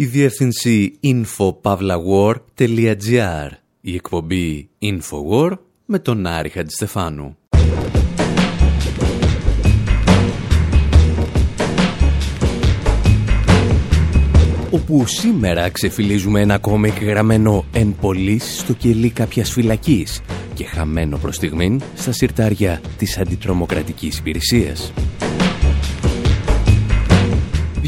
Η 0.00 0.04
διεύθυνση 0.04 0.98
infopavlawar.gr 1.02 3.48
Η 3.80 3.94
εκπομπή 3.94 4.68
Infowar 4.82 5.52
με 5.84 5.98
τον 5.98 6.26
Άρη 6.26 6.48
Χατζηστεφάνου. 6.48 7.36
όπου 14.70 15.06
σήμερα 15.06 15.68
ξεφυλίζουμε 15.68 16.40
ένα 16.40 16.58
κόμικ 16.58 17.02
γραμμένο 17.02 17.64
εν 17.72 17.96
πολλής 18.00 18.58
στο 18.58 18.72
κελί 18.72 19.10
κάποιας 19.10 19.50
φυλακής 19.50 20.20
και 20.54 20.64
χαμένο 20.64 21.18
προς 21.18 21.36
στιγμήν 21.36 21.80
στα 21.94 22.12
συρτάρια 22.12 22.80
της 22.98 23.18
αντιτρομοκρατικής 23.18 24.18
υπηρεσίας. 24.18 24.92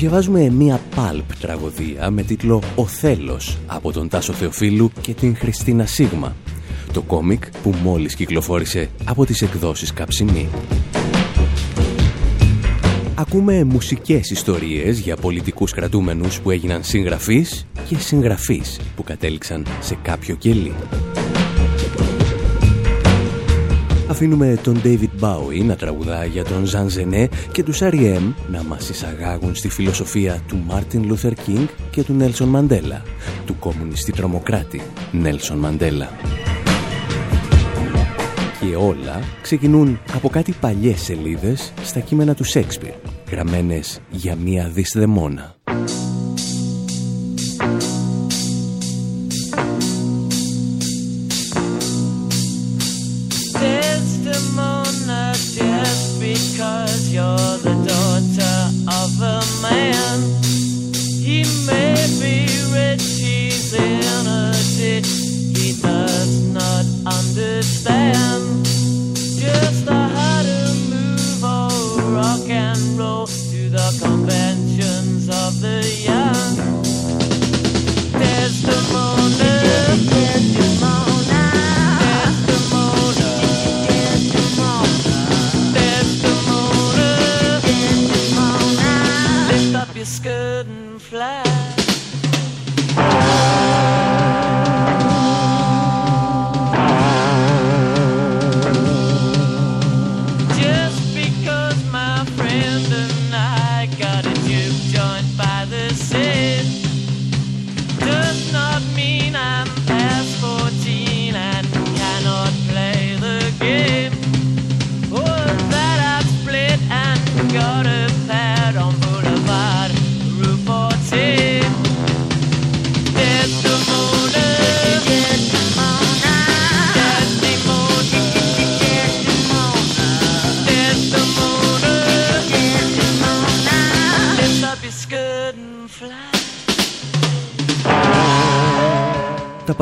Διαβάζουμε 0.02 0.50
μία 0.50 0.80
pulp 0.94 1.36
τραγωδία 1.40 2.10
με 2.10 2.22
τίτλο 2.22 2.62
«Οθέλος» 2.74 3.58
από 3.66 3.92
τον 3.92 4.08
Τάσο 4.08 4.32
Θεοφίλου 4.32 4.90
και 5.00 5.14
την 5.14 5.36
Χριστίνα 5.36 5.86
Σίγμα, 5.86 6.36
το 6.92 7.02
κόμικ 7.02 7.44
που 7.62 7.74
μόλις 7.82 8.14
κυκλοφόρησε 8.14 8.88
από 9.04 9.26
τις 9.26 9.42
εκδόσεις 9.42 9.92
Κάψιμι. 9.92 10.48
Ακούμε 13.14 13.64
μουσικές 13.64 14.30
ιστορίες 14.30 14.98
για 14.98 15.16
πολιτικούς 15.16 15.72
κρατούμενους 15.72 16.40
που 16.40 16.50
έγιναν 16.50 16.84
συγγραφείς 16.84 17.66
και 17.88 17.96
συγγραφείς 17.98 18.80
που 18.96 19.02
κατέληξαν 19.02 19.66
σε 19.80 19.98
κάποιο 20.02 20.34
κελί. 20.34 20.72
Αφήνουμε 24.12 24.58
τον 24.62 24.80
David 24.84 25.20
Bowie 25.20 25.64
να 25.64 25.76
τραγουδά 25.76 26.24
για 26.24 26.44
τον 26.44 26.64
Ζαν 26.64 26.88
Ζενέ 26.88 27.28
και 27.52 27.62
τους 27.62 27.78
R.E.M. 27.82 28.32
να 28.50 28.62
μας 28.62 28.88
εισαγάγουν 28.88 29.54
στη 29.54 29.68
φιλοσοφία 29.68 30.42
του 30.48 30.62
Μάρτιν 30.66 31.04
Λούθερ 31.06 31.34
Κίνγκ 31.34 31.66
και 31.90 32.02
του 32.02 32.12
Νέλσον 32.12 32.48
Μαντέλα, 32.48 33.02
του 33.46 33.56
κομμουνιστή 33.58 34.12
τρομοκράτη 34.12 34.82
Νέλσον 35.12 35.58
Μαντέλα. 35.58 36.10
Και 38.60 38.76
όλα 38.76 39.20
ξεκινούν 39.42 40.00
από 40.14 40.28
κάτι 40.28 40.54
παλιές 40.60 41.00
σελίδες 41.00 41.72
στα 41.82 42.00
κείμενα 42.00 42.34
του 42.34 42.44
Σέξπιρ, 42.44 42.92
γραμμένες 43.30 44.00
για 44.10 44.36
μία 44.36 44.68
δυσδεμόνα. 44.68 45.54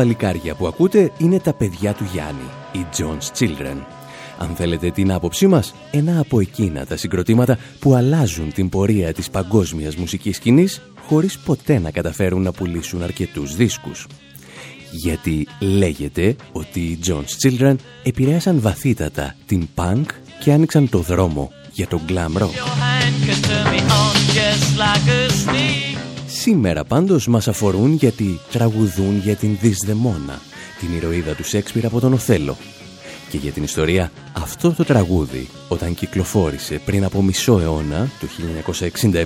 Παλικάρια 0.01 0.55
που 0.55 0.67
ακούτε 0.67 1.13
είναι 1.19 1.39
τα 1.39 1.53
παιδιά 1.53 1.95
του 1.95 2.05
Γιάννη, 2.13 2.51
οι 2.73 2.87
John's 2.97 3.39
Children. 3.39 3.77
Αν 4.39 4.55
θέλετε 4.55 4.91
την 4.91 5.13
άποψή 5.13 5.47
μας, 5.47 5.75
ένα 5.91 6.21
από 6.21 6.41
εκείνα 6.41 6.87
τα 6.87 6.97
συγκροτήματα 6.97 7.59
που 7.79 7.95
αλλάζουν 7.95 8.53
την 8.53 8.69
πορεία 8.69 9.13
της 9.13 9.31
παγκόσμιας 9.31 9.97
μουσικής 9.97 10.37
σκηνής 10.37 10.81
χωρίς 11.07 11.39
ποτέ 11.39 11.79
να 11.79 11.91
καταφέρουν 11.91 12.43
να 12.43 12.53
πουλήσουν 12.53 13.03
αρκετούς 13.03 13.57
δίσκους. 13.57 14.07
Γιατί 14.91 15.47
λέγεται 15.61 16.37
ότι 16.53 16.81
οι 16.81 16.99
John's 17.07 17.49
Children 17.49 17.75
επηρέασαν 18.03 18.61
βαθύτατα 18.61 19.37
την 19.47 19.69
punk 19.75 20.05
και 20.41 20.53
άνοιξαν 20.53 20.89
το 20.89 20.99
δρόμο 20.99 21.53
για 21.73 21.87
τον 21.87 22.01
glam 22.09 22.43
rock. 22.43 22.51
Σήμερα 26.41 26.85
πάντως 26.85 27.27
μας 27.27 27.49
αφορούν 27.49 27.93
γιατί 27.93 28.41
τραγουδούν 28.51 29.19
για 29.19 29.37
την 29.37 29.59
Δυσδεμόνα, 29.61 30.41
την 30.79 30.97
ηρωίδα 30.97 31.35
του 31.35 31.45
Σέξπιρ 31.45 31.87
από 31.87 32.01
τον 32.01 32.13
Οθέλο. 32.13 32.57
Και 33.31 33.37
για 33.37 33.53
την 33.53 33.63
ιστορία, 33.63 34.13
αυτό 34.33 34.73
το 34.73 34.85
τραγούδι, 34.85 35.49
όταν 35.69 35.95
κυκλοφόρησε 35.95 36.81
πριν 36.85 37.05
από 37.05 37.23
μισό 37.23 37.61
αιώνα, 37.61 38.11
το 38.21 38.27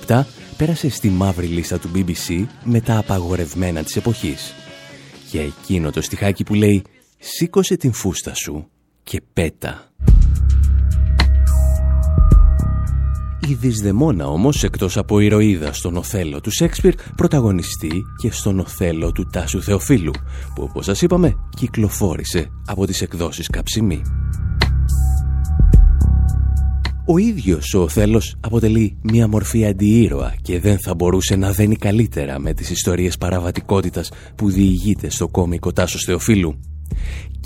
1967, 0.06 0.24
πέρασε 0.56 0.88
στη 0.88 1.08
μαύρη 1.08 1.46
λίστα 1.46 1.78
του 1.78 1.90
BBC 1.94 2.46
με 2.64 2.80
τα 2.80 2.98
απαγορευμένα 2.98 3.82
της 3.82 3.96
εποχής. 3.96 4.54
Για 5.30 5.42
εκείνο 5.42 5.90
το 5.90 6.00
στιχάκι 6.00 6.44
που 6.44 6.54
λέει 6.54 6.82
«Σήκωσε 7.18 7.76
την 7.76 7.92
φούστα 7.92 8.34
σου 8.34 8.68
και 9.02 9.20
πέτα». 9.32 9.92
Η 13.48 13.54
Δυσδεμόνα 13.54 14.26
όμως, 14.26 14.62
εκτός 14.64 14.96
από 14.96 15.20
ηρωίδα 15.20 15.72
στον 15.72 15.96
Οθέλο 15.96 16.40
του 16.40 16.50
Σέξπιρ, 16.50 16.94
πρωταγωνιστεί 17.16 18.02
και 18.16 18.30
στον 18.32 18.58
Οθέλο 18.58 19.12
του 19.12 19.26
Τάσου 19.32 19.62
Θεοφίλου, 19.62 20.12
που 20.54 20.62
όπως 20.62 20.84
σας 20.84 21.02
είπαμε, 21.02 21.34
κυκλοφόρησε 21.56 22.50
από 22.66 22.86
τις 22.86 23.02
εκδόσεις 23.02 23.48
Καψιμή. 23.48 24.02
Ο 27.06 27.18
ίδιος 27.18 27.74
ο 27.74 27.82
Οθέλος 27.82 28.36
αποτελεί 28.40 28.96
μια 29.02 29.28
μορφή 29.28 29.66
αντιήρωα 29.66 30.34
και 30.42 30.60
δεν 30.60 30.78
θα 30.80 30.94
μπορούσε 30.94 31.36
να 31.36 31.52
δένει 31.52 31.76
καλύτερα 31.76 32.38
με 32.38 32.54
τις 32.54 32.70
ιστορίες 32.70 33.18
παραβατικότητας 33.18 34.10
που 34.34 34.50
διηγείται 34.50 35.10
στο 35.10 35.28
κόμικο 35.28 35.72
Τάσος 35.72 36.04
Θεοφίλου. 36.04 36.60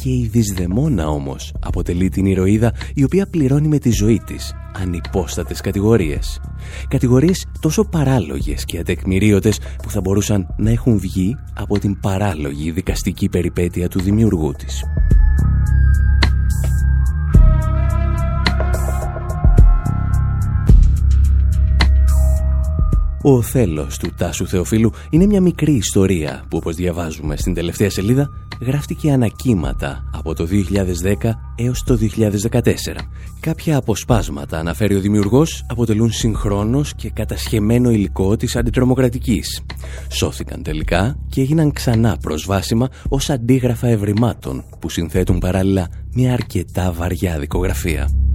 Και 0.02 0.08
η 0.08 0.28
Δυσδεμόνα 0.32 1.08
όμως 1.08 1.52
αποτελεί 1.60 2.08
την 2.08 2.26
ηρωίδα 2.26 2.72
η 2.94 3.04
οποία 3.04 3.26
πληρώνει 3.26 3.68
με 3.68 3.78
τη 3.78 3.90
ζωή 3.90 4.20
της 4.26 4.54
ανυπόστατες 4.72 5.60
κατηγορίες. 5.60 6.40
Κατηγορίες 6.88 7.46
τόσο 7.60 7.84
παράλογες 7.84 8.64
και 8.64 8.78
ατεκμηρίωτες 8.78 9.60
που 9.82 9.90
θα 9.90 10.00
μπορούσαν 10.00 10.54
να 10.56 10.70
έχουν 10.70 10.98
βγει 10.98 11.36
από 11.54 11.78
την 11.78 12.00
παράλογη 12.00 12.70
δικαστική 12.70 13.28
περιπέτεια 13.28 13.88
του 13.88 14.00
δημιουργού 14.00 14.52
της. 14.52 14.82
Ο 23.22 23.32
Οθέλος 23.32 23.98
του 23.98 24.14
Τάσου 24.16 24.46
Θεοφίλου 24.46 24.92
είναι 25.10 25.26
μια 25.26 25.40
μικρή 25.40 25.72
ιστορία 25.72 26.44
που 26.48 26.56
όπως 26.56 26.74
διαβάζουμε 26.74 27.36
στην 27.36 27.54
τελευταία 27.54 27.90
σελίδα 27.90 28.30
γράφτηκε 28.60 29.12
ανακύματα 29.12 30.10
από 30.14 30.34
το 30.34 30.46
2010 31.22 31.30
έως 31.56 31.82
το 31.82 31.98
2014. 32.50 32.62
Κάποια 33.40 33.76
αποσπάσματα 33.76 34.58
αναφέρει 34.58 34.94
ο 34.94 35.00
δημιουργός 35.00 35.64
αποτελούν 35.68 36.12
συγχρόνως 36.12 36.94
και 36.94 37.10
κατασχεμένο 37.10 37.90
υλικό 37.90 38.36
της 38.36 38.56
αντιτρομοκρατικής. 38.56 39.62
Σώθηκαν 40.08 40.62
τελικά 40.62 41.18
και 41.28 41.40
έγιναν 41.40 41.72
ξανά 41.72 42.16
προσβάσιμα 42.16 42.88
ως 43.08 43.30
αντίγραφα 43.30 43.88
ευρημάτων 43.88 44.64
που 44.78 44.88
συνθέτουν 44.88 45.38
παράλληλα 45.38 45.88
μια 46.12 46.32
αρκετά 46.32 46.92
βαριά 46.92 47.38
δικογραφία. 47.38 48.27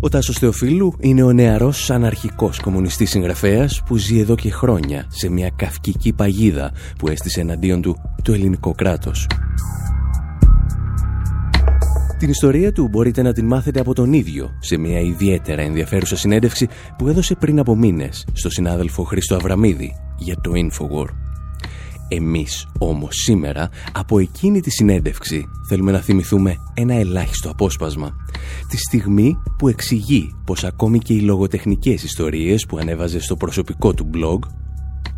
Ο 0.00 0.08
Τάσος 0.08 0.38
Θεοφίλου 0.38 0.94
είναι 0.98 1.22
ο 1.22 1.32
νεαρός 1.32 1.90
αναρχικός 1.90 2.60
κομμουνιστής 2.60 3.10
συγγραφέας 3.10 3.82
που 3.86 3.96
ζει 3.96 4.18
εδώ 4.18 4.34
και 4.34 4.50
χρόνια 4.50 5.06
σε 5.08 5.28
μια 5.28 5.50
καυκική 5.56 6.12
παγίδα 6.12 6.72
που 6.98 7.08
έστησε 7.08 7.40
εναντίον 7.40 7.82
του 7.82 7.96
το 8.22 8.32
ελληνικό 8.32 8.72
κράτος. 8.72 9.26
Την 12.18 12.30
ιστορία 12.30 12.72
του 12.72 12.88
μπορείτε 12.88 13.22
να 13.22 13.32
την 13.32 13.46
μάθετε 13.46 13.80
από 13.80 13.94
τον 13.94 14.12
ίδιο 14.12 14.50
σε 14.60 14.76
μια 14.76 15.00
ιδιαίτερα 15.00 15.62
ενδιαφέρουσα 15.62 16.16
συνέντευξη 16.16 16.68
που 16.98 17.08
έδωσε 17.08 17.34
πριν 17.34 17.58
από 17.58 17.76
μήνες 17.76 18.26
στο 18.32 18.50
συνάδελφο 18.50 19.02
Χρήστο 19.02 19.34
Αβραμίδη 19.34 19.96
για 20.18 20.36
το 20.40 20.50
Infowar. 20.54 21.08
Εμείς 22.08 22.68
όμως 22.78 23.14
σήμερα 23.14 23.68
από 23.92 24.18
εκείνη 24.18 24.60
τη 24.60 24.70
συνέντευξη 24.70 25.44
θέλουμε 25.68 25.92
να 25.92 25.98
θυμηθούμε 25.98 26.54
ένα 26.74 26.94
ελάχιστο 26.94 27.50
απόσπασμα. 27.50 28.10
Τη 28.70 28.76
στιγμή 28.76 29.36
που 29.58 29.68
εξηγεί 29.68 30.34
πως 30.46 30.64
ακόμη 30.64 30.98
και 30.98 31.14
οι 31.14 31.20
λογοτεχνικές 31.20 32.02
ιστορίες 32.02 32.66
που 32.66 32.76
ανέβαζε 32.76 33.20
στο 33.20 33.36
προσωπικό 33.36 33.94
του 33.94 34.10
blog 34.14 34.38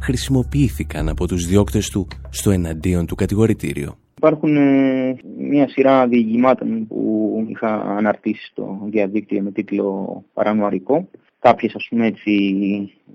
χρησιμοποιήθηκαν 0.01 1.09
από 1.09 1.27
τους 1.27 1.47
διώκτες 1.47 1.89
του 1.89 2.07
στο 2.29 2.51
εναντίον 2.51 3.07
του 3.07 3.15
κατηγορητήριο. 3.15 3.97
Υπάρχουν 4.17 4.57
ε, 4.57 5.17
μια 5.39 5.69
σειρά 5.69 6.07
διηγημάτων 6.07 6.87
που 6.87 7.47
είχα 7.49 7.81
αναρτήσει 7.97 8.47
στο 8.51 8.79
διαδίκτυο 8.91 9.43
με 9.43 9.51
τίτλο 9.51 10.25
«Παρανοαρικό». 10.35 11.09
Κάποιες 11.39 11.75
ας 11.75 11.87
πούμε 11.91 12.07
έτσι 12.07 12.33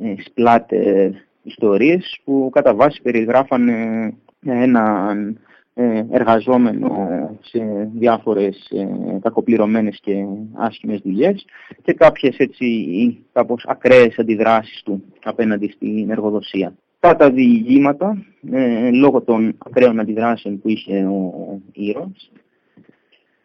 ε, 0.02 0.14
σπλάτε 0.26 1.12
ιστορίες 1.44 2.20
που 2.24 2.50
κατά 2.54 2.76
βάση 2.76 3.02
περιγράφανε 3.02 4.14
έναν 4.46 5.40
ε, 5.74 6.06
εργαζόμενο 6.12 6.90
σε 7.42 7.90
διάφορες 7.94 8.72
κακοπληρωμένες 9.22 10.00
και 10.02 10.26
άσχημες 10.54 11.00
δουλειές 11.04 11.46
και 11.82 11.94
κάποιες 11.94 12.38
έτσι 12.38 13.26
κάπως 13.34 13.64
ακραίες 13.68 14.20
αντιδράσεις 14.20 14.82
του 14.84 15.04
απέναντι 15.24 15.68
στην 15.68 16.10
εργοδοσία. 16.10 16.74
Αυτά 17.00 17.16
τα 17.18 17.32
διηγήματα, 17.32 18.26
ε, 18.52 18.90
λόγω 18.92 19.22
των 19.22 19.58
ακραίων 19.66 20.00
αντιδράσεων 20.00 20.62
που 20.62 20.70
είχε 20.70 21.06
ο 21.06 21.60
ήρωας, 21.72 22.32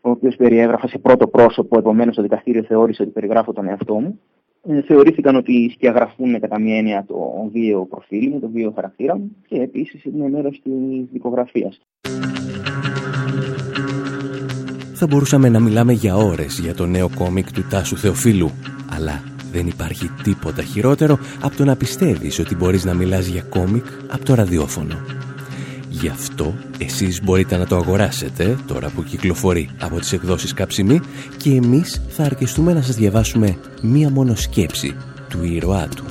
ο 0.00 0.10
οποίος 0.10 0.36
περιέγραφα 0.36 0.88
σε 0.88 0.98
πρώτο 0.98 1.28
πρόσωπο, 1.28 1.78
επομένως 1.78 2.14
το 2.14 2.22
δικαστήριο 2.22 2.62
θεώρησε 2.62 3.02
ότι 3.02 3.10
περιγράφω 3.10 3.52
τον 3.52 3.68
εαυτό 3.68 3.94
μου, 3.94 4.20
ε, 4.34 4.37
θεωρήθηκαν 4.86 5.36
ότι 5.36 5.70
σκιαγραφούν 5.72 6.40
κατά 6.40 6.60
μία 6.60 6.76
έννοια 6.76 7.04
το 7.08 7.48
βίαιο 7.52 7.86
προφίλ 7.86 8.28
μου, 8.30 8.40
το 8.40 8.48
βίαιο 8.48 8.72
χαρακτήρα 8.74 9.16
μου 9.16 9.30
και 9.48 9.56
επίσης 9.56 10.04
είναι 10.04 10.28
μέρος 10.28 10.60
της 10.62 10.72
δικογραφίας. 11.12 11.80
Θα 14.94 15.06
μπορούσαμε 15.06 15.48
να 15.48 15.60
μιλάμε 15.60 15.92
για 15.92 16.16
ώρες 16.16 16.58
για 16.58 16.74
το 16.74 16.86
νέο 16.86 17.08
κόμικ 17.16 17.52
του 17.52 17.66
Τάσου 17.70 17.96
Θεοφίλου, 17.96 18.50
αλλά 18.96 19.22
δεν 19.52 19.66
υπάρχει 19.66 20.08
τίποτα 20.22 20.62
χειρότερο 20.62 21.18
από 21.42 21.56
το 21.56 21.64
να 21.64 21.76
πιστεύεις 21.76 22.38
ότι 22.38 22.54
μπορείς 22.56 22.84
να 22.84 22.94
μιλάς 22.94 23.26
για 23.26 23.42
κόμικ 23.42 23.84
από 24.12 24.24
το 24.24 24.34
ραδιόφωνο. 24.34 24.94
Γι' 26.00 26.08
αυτό 26.08 26.54
εσείς 26.78 27.22
μπορείτε 27.22 27.56
να 27.56 27.66
το 27.66 27.76
αγοράσετε 27.76 28.58
τώρα 28.66 28.88
που 28.88 29.04
κυκλοφορεί 29.04 29.70
από 29.80 29.98
τις 29.98 30.12
εκδόσεις 30.12 30.54
Καψιμή 30.54 31.00
και 31.36 31.50
εμείς 31.50 32.00
θα 32.08 32.24
αρκεστούμε 32.24 32.72
να 32.72 32.82
σας 32.82 32.96
διαβάσουμε 32.96 33.58
μία 33.82 34.10
μόνο 34.10 34.34
σκέψη 34.34 34.96
του 35.28 35.44
ήρωά 35.44 35.88
του. 35.88 36.04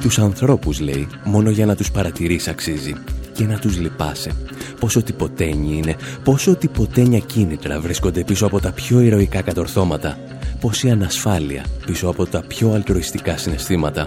Τους 0.00 0.18
ανθρώπους, 0.18 0.80
λέει, 0.80 1.08
μόνο 1.24 1.50
για 1.50 1.66
να 1.66 1.76
τους 1.76 1.90
παρατηρείς 1.90 2.48
αξίζει 2.48 2.94
και 3.32 3.44
να 3.44 3.58
τους 3.58 3.78
λυπάσαι. 3.78 4.32
Πόσο 4.80 5.02
τυποτένιοι 5.02 5.80
είναι, 5.82 5.96
πόσο 6.24 6.56
τυποτένια 6.56 7.18
κίνητρα 7.18 7.80
βρίσκονται 7.80 8.24
πίσω 8.24 8.46
από 8.46 8.60
τα 8.60 8.72
πιο 8.72 9.00
ηρωικά 9.00 9.42
κατορθώματα 9.42 10.18
πόση 10.62 10.90
ανασφάλεια 10.90 11.64
πίσω 11.86 12.08
από 12.08 12.26
τα 12.26 12.42
πιο 12.42 12.72
αλτροιστικά 12.72 13.36
συναισθήματα. 13.36 14.06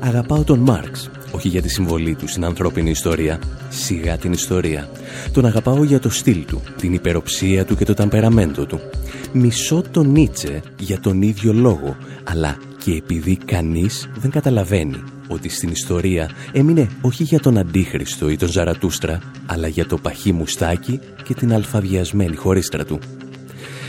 Αγαπάω 0.00 0.44
τον 0.44 0.58
Μάρξ, 0.58 1.10
όχι 1.36 1.48
για 1.48 1.62
τη 1.62 1.68
συμβολή 1.68 2.14
του 2.14 2.28
στην 2.28 2.44
ανθρώπινη 2.44 2.90
ιστορία, 2.90 3.40
σιγά 3.68 4.16
την 4.16 4.32
ιστορία. 4.32 4.88
Τον 5.32 5.46
αγαπάω 5.46 5.84
για 5.84 6.00
το 6.00 6.10
στυλ 6.10 6.44
του, 6.44 6.62
την 6.76 6.92
υπεροψία 6.92 7.64
του 7.64 7.76
και 7.76 7.84
το 7.84 7.94
ταμπεραμέντο 7.94 8.66
του. 8.66 8.80
Μισώ 9.32 9.82
τον 9.90 10.10
Νίτσε 10.10 10.62
για 10.78 11.00
τον 11.00 11.22
ίδιο 11.22 11.52
λόγο, 11.52 11.96
αλλά 12.24 12.56
και 12.84 12.92
επειδή 12.92 13.36
κανείς 13.36 14.08
δεν 14.18 14.30
καταλαβαίνει 14.30 15.02
ότι 15.28 15.48
στην 15.48 15.68
ιστορία 15.68 16.30
έμεινε 16.52 16.88
όχι 17.00 17.22
για 17.22 17.40
τον 17.40 17.58
Αντίχριστο 17.58 18.28
ή 18.28 18.36
τον 18.36 18.48
Ζαρατούστρα, 18.48 19.20
αλλά 19.46 19.68
για 19.68 19.86
το 19.86 19.96
παχύ 19.98 20.32
μουστάκι 20.32 21.00
και 21.22 21.34
την 21.34 21.52
αλφαβιασμένη 21.52 22.36
χωρίστρα 22.36 22.84
του. 22.84 22.98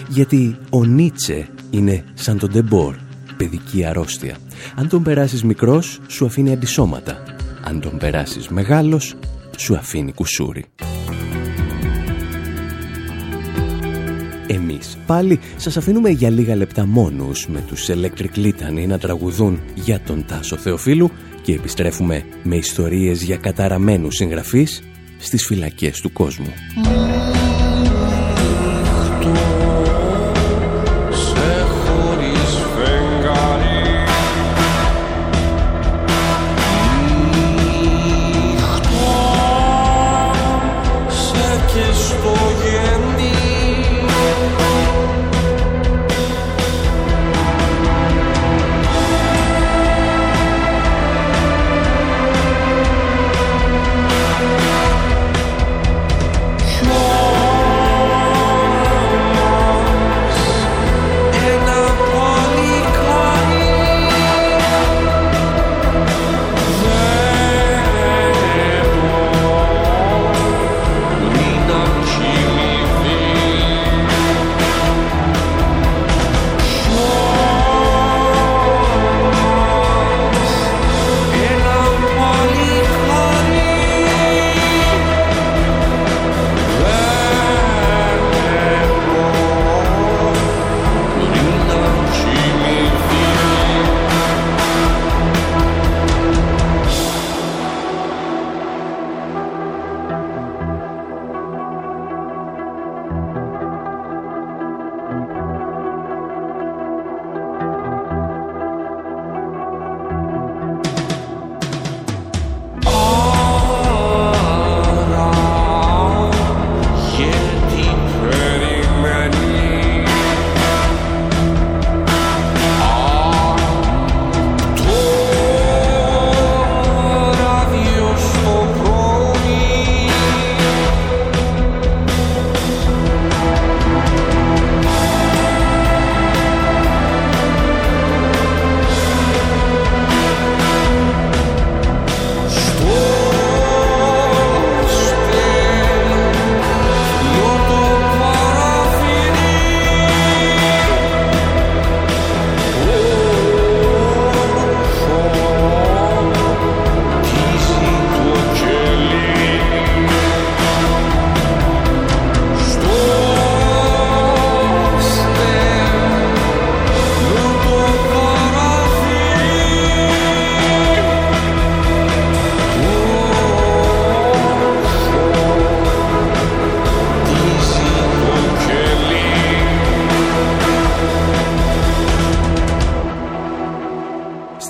Γιατί 0.09 0.57
ο 0.69 0.85
Νίτσε 0.85 1.47
είναι 1.69 2.03
σαν 2.13 2.37
τον 2.37 2.49
Ντεμπόρ, 2.49 2.95
παιδική 3.37 3.85
αρρώστια. 3.85 4.37
Αν 4.75 4.87
τον 4.87 5.03
περάσεις 5.03 5.43
μικρός, 5.43 5.99
σου 6.07 6.25
αφήνει 6.25 6.51
αντισώματα. 6.51 7.36
Αν 7.67 7.79
τον 7.79 7.97
περάσεις 7.97 8.47
μεγάλος, 8.47 9.15
σου 9.57 9.75
αφήνει 9.75 10.13
κουσούρι. 10.13 10.65
Εμείς 14.47 14.97
πάλι 15.05 15.39
σας 15.55 15.77
αφήνουμε 15.77 16.09
για 16.09 16.29
λίγα 16.29 16.55
λεπτά 16.55 16.85
μόνους 16.85 17.47
με 17.47 17.63
τους 17.67 17.89
Electric 17.89 18.37
Litany 18.37 18.87
να 18.87 18.97
τραγουδούν 18.97 19.59
για 19.75 20.01
τον 20.01 20.25
Τάσο 20.25 20.57
Θεοφίλου 20.57 21.11
και 21.41 21.53
επιστρέφουμε 21.53 22.23
με 22.43 22.55
ιστορίες 22.55 23.23
για 23.23 23.37
καταραμένους 23.37 24.15
συγγραφείς 24.15 24.83
στις 25.17 25.45
φυλακές 25.45 26.01
του 26.01 26.11
κόσμου. 26.11 26.53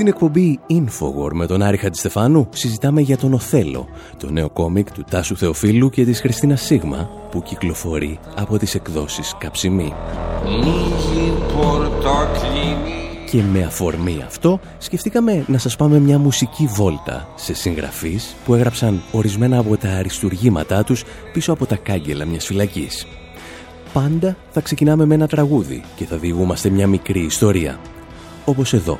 Στην 0.08 0.20
εκπομπή 0.20 0.60
Infowar 0.70 1.32
με 1.34 1.46
τον 1.46 1.62
Άρη 1.62 1.78
Χατζηστεφάνου 1.78 2.50
συζητάμε 2.54 3.02
για 3.02 3.18
τον 3.18 3.34
Οθέλο, 3.34 3.88
το 4.18 4.32
νέο 4.32 4.50
κόμικ 4.50 4.92
του 4.92 5.04
Τάσου 5.10 5.38
Θεοφίλου 5.38 5.90
και 5.90 6.06
της 6.06 6.20
Χριστίνα 6.20 6.56
Σίγμα 6.56 7.10
που 7.32 7.42
κυκλοφορεί 7.42 8.20
από 8.36 8.58
τις 8.58 8.76
εκδόσεις 8.76 9.36
Καψιμή. 9.38 9.94
Και 13.32 13.42
με 13.52 13.64
αφορμή 13.64 14.24
αυτό 14.26 14.60
σκεφτήκαμε 14.78 15.46
να 15.48 15.58
σας 15.58 15.76
πάμε 15.76 16.00
μια 16.00 16.18
μουσική 16.18 16.66
βόλτα 16.66 17.28
σε 17.36 17.54
συγγραφείς 17.54 18.36
που 18.46 18.54
έγραψαν 18.54 19.02
ορισμένα 19.12 19.58
από 19.58 19.78
τα 19.78 19.90
αριστουργήματά 19.90 20.84
τους 20.84 21.04
πίσω 21.34 21.52
από 21.54 21.66
τα 21.66 21.76
κάγκελα 21.76 22.26
μιας 22.26 22.46
φυλακής. 22.46 23.08
Πάντα 23.94 24.38
θα 24.52 24.62
ξεκινάμε 24.62 25.06
με 25.06 25.14
ένα 25.14 25.28
τραγούδι 25.28 25.84
και 25.96 26.06
θα 26.06 26.18
διηγούμαστε 26.18 26.70
μια 26.70 26.88
μικρή 26.88 27.20
ιστορία. 27.20 27.80
Όπως 28.46 28.74
εδώ, 28.74 29.00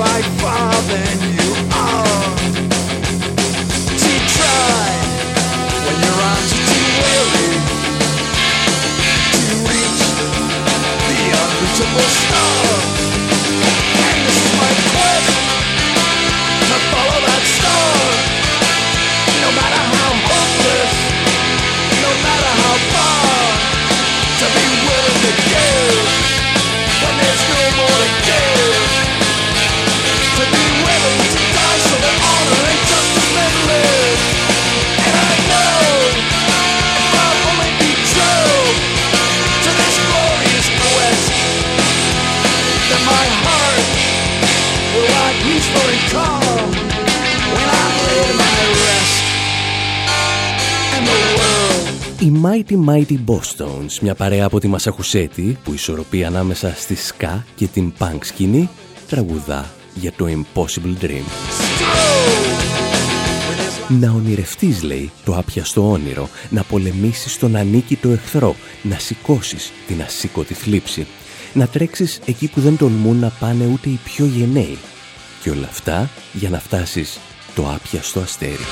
by 0.00 0.22
far 0.40 0.72
than 0.88 1.18
you 1.36 1.50
are. 1.72 2.36
To 4.02 4.12
try 4.36 4.88
when 5.84 5.96
your 6.04 6.18
arms 6.30 6.52
are 6.56 6.66
too 6.72 6.88
weary 7.02 7.52
to 9.36 9.54
reach 9.68 10.02
the 11.06 11.20
unreachable 11.40 12.08
star. 12.08 12.69
Mighty 52.50 52.76
Mighty 52.88 53.18
Boston's, 53.26 53.98
μια 54.00 54.14
παρέα 54.14 54.44
από 54.44 54.60
τη 54.60 54.68
Μασαχουσέτη 54.68 55.58
που 55.64 55.72
ισορροπεί 55.72 56.24
ανάμεσα 56.24 56.74
στη 56.76 56.96
ska 56.96 57.42
και 57.54 57.66
την 57.66 57.92
punk 57.98 58.18
σκηνή, 58.20 58.68
τραγουδά 59.08 59.70
για 59.94 60.12
το 60.12 60.26
Impossible 60.28 61.04
Dream. 61.04 61.24
Να 63.88 64.10
ονειρευτείς, 64.10 64.82
λέει, 64.82 65.10
το 65.24 65.36
άπιαστο 65.36 65.90
όνειρο, 65.90 66.28
να 66.50 66.62
πολεμήσεις 66.62 67.38
τον 67.38 67.56
ανίκητο 67.56 68.08
εχθρό, 68.08 68.56
να 68.82 68.98
σηκώσεις 68.98 69.72
την 69.86 70.02
ασήκωτη 70.02 70.54
θλίψη, 70.54 71.06
να 71.52 71.66
τρέξεις 71.66 72.20
εκεί 72.24 72.48
που 72.48 72.60
δεν 72.60 72.76
τολμούν 72.76 73.16
να 73.16 73.32
πάνε 73.40 73.66
ούτε 73.72 73.88
οι 73.88 73.98
πιο 74.04 74.26
γενναίοι. 74.26 74.78
Και 75.42 75.50
όλα 75.50 75.66
αυτά 75.66 76.10
για 76.32 76.50
να 76.50 76.58
φτάσεις 76.58 77.18
το 77.54 77.70
άπιαστο 77.70 78.20
αστέρι. 78.20 78.66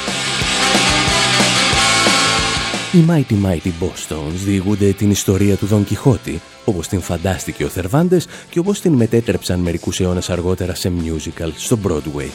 Οι 2.93 3.05
Mighty 3.09 3.47
Mighty 3.47 3.73
Bostons 3.85 4.35
διηγούνται 4.45 4.93
την 4.93 5.11
ιστορία 5.11 5.57
του 5.57 5.67
Δον 5.67 5.85
Κιχώτη, 5.85 6.41
όπως 6.65 6.89
την 6.89 7.01
φαντάστηκε 7.01 7.65
ο 7.65 7.69
Θερβάντες 7.69 8.27
και 8.51 8.59
όπως 8.59 8.81
την 8.81 8.93
μετέτρεψαν 8.93 9.61
μερικούς 9.61 10.01
αιώνες 10.01 10.31
αργότερα 10.31 10.75
σε 10.75 10.93
musical 11.03 11.51
στο 11.57 11.79
Broadway. 11.87 12.29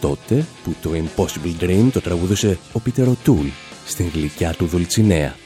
Τότε 0.00 0.46
που 0.64 0.74
το 0.82 0.90
Impossible 0.94 1.62
Dream 1.64 1.88
το 1.92 2.00
τραγούδησε 2.00 2.58
ο 2.72 2.80
Πίτερο 2.80 3.16
Τούλ 3.24 3.46
στην 3.86 4.10
γλυκιά 4.14 4.52
του 4.52 4.66
Δουλτσινέα, 4.66 5.36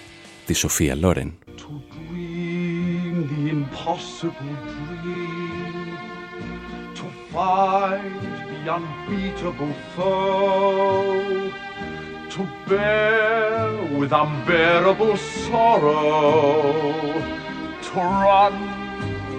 τη 0.47 0.53
Σοφία 0.53 0.95
Λόρεν. 0.95 1.33
the 8.65 8.71
unbeatable 8.77 9.75
foe 9.95 11.51
to 12.41 12.49
bear 12.69 13.99
with 13.99 14.13
unbearable 14.13 15.17
sorrow 15.17 16.93
to 17.83 17.95
run 17.97 18.55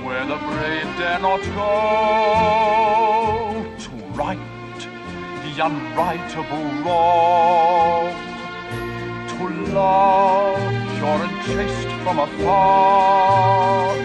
where 0.05 0.25
the 0.25 0.35
brave 0.35 0.89
dare 0.97 1.19
not 1.19 1.41
go 1.59 1.71
to 3.79 3.91
right 4.13 4.79
the 5.43 5.51
unrightable 5.67 6.67
wrong 6.85 8.13
to 9.31 9.43
love 9.73 10.59
pure 10.95 11.21
and 11.25 11.35
chaste 11.45 11.91
from 12.03 12.17
afar 12.19 13.95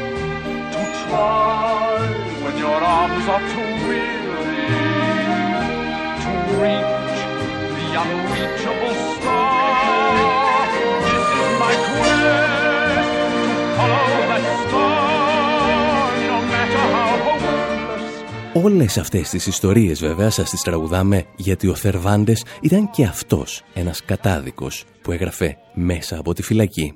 to 0.74 0.82
try 1.02 1.98
when 2.42 2.54
your 2.56 2.80
arms 2.96 3.26
are 3.28 3.44
too 3.52 3.70
weary, 3.88 4.66
to 6.22 6.30
reach 6.62 6.95
unreachable 8.02 8.96
star. 9.14 10.66
This 11.06 11.26
is 11.40 11.48
my 11.62 11.74
quest 11.96 13.10
to 13.46 13.52
follow 13.76 14.08
that 14.30 14.44
star, 14.64 16.06
no 16.30 16.38
matter 16.52 16.82
how 16.94 17.12
hopeless. 17.26 18.64
Όλες 18.64 18.98
αυτές 18.98 19.28
τις 19.28 19.46
ιστορίες 19.46 20.00
βέβαια 20.00 20.30
σας 20.30 20.50
τις 20.50 20.62
τραγουδάμε 20.62 21.24
γιατί 21.36 21.68
ο 21.68 21.74
Θερβάντες 21.74 22.44
ήταν 22.60 22.90
και 22.90 23.04
αυτός 23.04 23.62
ένας 23.74 24.04
κατάδικος 24.04 24.84
που 25.02 25.12
έγραφε 25.12 25.56
μέσα 25.74 26.18
από 26.18 26.34
τη 26.34 26.42
φυλακή. 26.42 26.92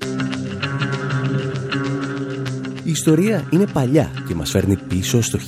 Η 2.91 2.93
ιστορία 2.93 3.45
είναι 3.51 3.67
παλιά 3.73 4.11
και 4.29 4.35
μας 4.35 4.51
φέρνει 4.51 4.77
πίσω 4.77 5.23
στο 5.23 5.39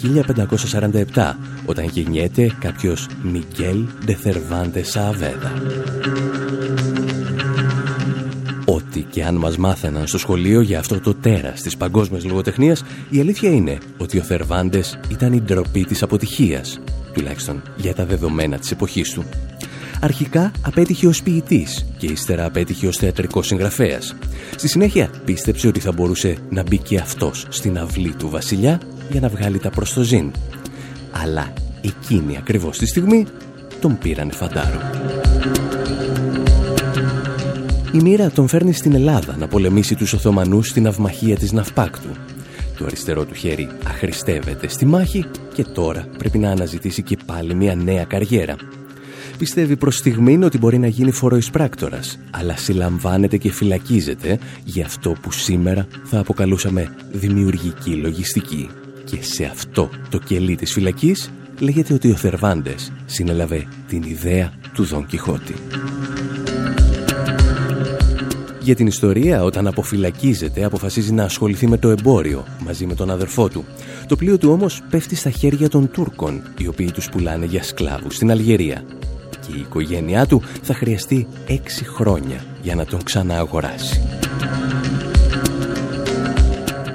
1547, 1.14 1.36
όταν 1.66 1.84
γεννιέται 1.84 2.56
κάποιος 2.60 3.06
Μιγγέλ 3.22 3.84
Ντεθερβάντε 4.04 4.82
Σαβέδα. 4.82 5.52
Ό,τι 8.64 9.02
και 9.02 9.24
αν 9.24 9.34
μας 9.34 9.56
μάθαιναν 9.56 10.06
στο 10.06 10.18
σχολείο 10.18 10.60
για 10.60 10.78
αυτό 10.78 11.00
το 11.00 11.14
τέρας 11.14 11.62
της 11.62 11.76
παγκόσμιας 11.76 12.24
λογοτεχνίας, 12.24 12.84
η 13.10 13.20
αλήθεια 13.20 13.50
είναι 13.50 13.78
ότι 13.98 14.18
ο 14.18 14.22
Θερβάντες 14.22 14.98
ήταν 15.08 15.32
η 15.32 15.40
ντροπή 15.40 15.84
της 15.84 16.02
αποτυχίας, 16.02 16.80
τουλάχιστον 17.12 17.62
για 17.76 17.94
τα 17.94 18.06
δεδομένα 18.06 18.58
της 18.58 18.70
εποχής 18.70 19.12
του. 19.12 19.24
Αρχικά 20.04 20.50
απέτυχε 20.62 21.06
ως 21.06 21.22
ποιητής 21.22 21.86
και 21.98 22.06
ύστερα 22.06 22.44
απέτυχε 22.44 22.86
ως 22.86 22.96
θεατρικός 22.96 23.46
συγγραφέας. 23.46 24.16
Στη 24.56 24.68
συνέχεια 24.68 25.10
πίστεψε 25.24 25.66
ότι 25.66 25.80
θα 25.80 25.92
μπορούσε 25.92 26.36
να 26.50 26.62
μπει 26.62 26.78
και 26.78 26.98
αυτός 26.98 27.46
στην 27.48 27.78
αυλή 27.78 28.14
του 28.14 28.28
βασιλιά 28.28 28.80
για 29.10 29.20
να 29.20 29.28
βγάλει 29.28 29.58
τα 29.58 29.70
προστοζήν. 29.70 30.30
Αλλά 31.10 31.52
εκείνη 31.80 32.36
ακριβώς 32.36 32.78
τη 32.78 32.86
στιγμή 32.86 33.26
τον 33.80 33.98
πήραν 33.98 34.30
φαντάρο. 34.30 34.80
Η 37.92 37.98
μοίρα 37.98 38.30
τον 38.30 38.48
φέρνει 38.48 38.72
στην 38.72 38.94
Ελλάδα 38.94 39.36
να 39.36 39.48
πολεμήσει 39.48 39.94
τους 39.94 40.12
Οθωμανούς 40.12 40.68
στην 40.68 40.86
αυμαχία 40.86 41.36
της 41.36 41.52
Ναυπάκτου. 41.52 42.10
Το 42.78 42.84
αριστερό 42.84 43.24
του 43.24 43.34
χέρι 43.34 43.68
αχρηστεύεται 43.86 44.68
στη 44.68 44.86
μάχη 44.86 45.24
και 45.54 45.64
τώρα 45.64 46.06
πρέπει 46.18 46.38
να 46.38 46.50
αναζητήσει 46.50 47.02
και 47.02 47.16
πάλι 47.26 47.54
μια 47.54 47.74
νέα 47.74 48.04
καριέρα 48.04 48.56
πιστεύει 49.42 49.76
προς 49.76 49.96
στιγμήν 49.96 50.42
ότι 50.42 50.58
μπορεί 50.58 50.78
να 50.78 50.86
γίνει 50.86 51.10
φοροεισπράκτορας, 51.10 52.18
αλλά 52.30 52.56
συλλαμβάνεται 52.56 53.36
και 53.36 53.50
φυλακίζεται 53.50 54.38
για 54.64 54.84
αυτό 54.84 55.14
που 55.20 55.32
σήμερα 55.32 55.86
θα 56.04 56.18
αποκαλούσαμε 56.18 56.94
δημιουργική 57.12 57.90
λογιστική. 57.90 58.68
Και 59.04 59.16
σε 59.20 59.44
αυτό 59.44 59.90
το 60.08 60.18
κελί 60.18 60.54
της 60.56 60.72
φυλακής 60.72 61.30
λέγεται 61.58 61.94
ότι 61.94 62.10
ο 62.10 62.14
Θερβάντες 62.16 62.92
συνέλαβε 63.04 63.66
την 63.88 64.02
ιδέα 64.02 64.52
του 64.74 64.84
Δον 64.84 65.06
Κιχώτη. 65.06 65.54
Για 68.60 68.74
την 68.74 68.86
ιστορία, 68.86 69.44
όταν 69.44 69.66
αποφυλακίζεται, 69.66 70.64
αποφασίζει 70.64 71.12
να 71.12 71.24
ασχοληθεί 71.24 71.66
με 71.66 71.76
το 71.76 71.88
εμπόριο 71.88 72.44
μαζί 72.64 72.86
με 72.86 72.94
τον 72.94 73.10
αδερφό 73.10 73.48
του. 73.48 73.64
Το 74.06 74.16
πλοίο 74.16 74.38
του 74.38 74.50
όμως 74.50 74.82
πέφτει 74.90 75.14
στα 75.14 75.30
χέρια 75.30 75.68
των 75.68 75.90
Τούρκων, 75.90 76.42
οι 76.58 76.66
οποίοι 76.66 76.90
τους 76.90 77.08
πουλάνε 77.08 77.46
για 77.46 77.62
σκλάβους 77.62 78.14
στην 78.14 78.30
Αλγερία. 78.30 78.84
Και 79.52 79.58
η 79.58 79.60
οικογένειά 79.60 80.26
του 80.26 80.42
θα 80.62 80.74
χρειαστεί 80.74 81.26
έξι 81.46 81.84
χρόνια 81.84 82.44
για 82.62 82.74
να 82.74 82.84
τον 82.84 83.02
ξανααγοράσει. 83.02 84.02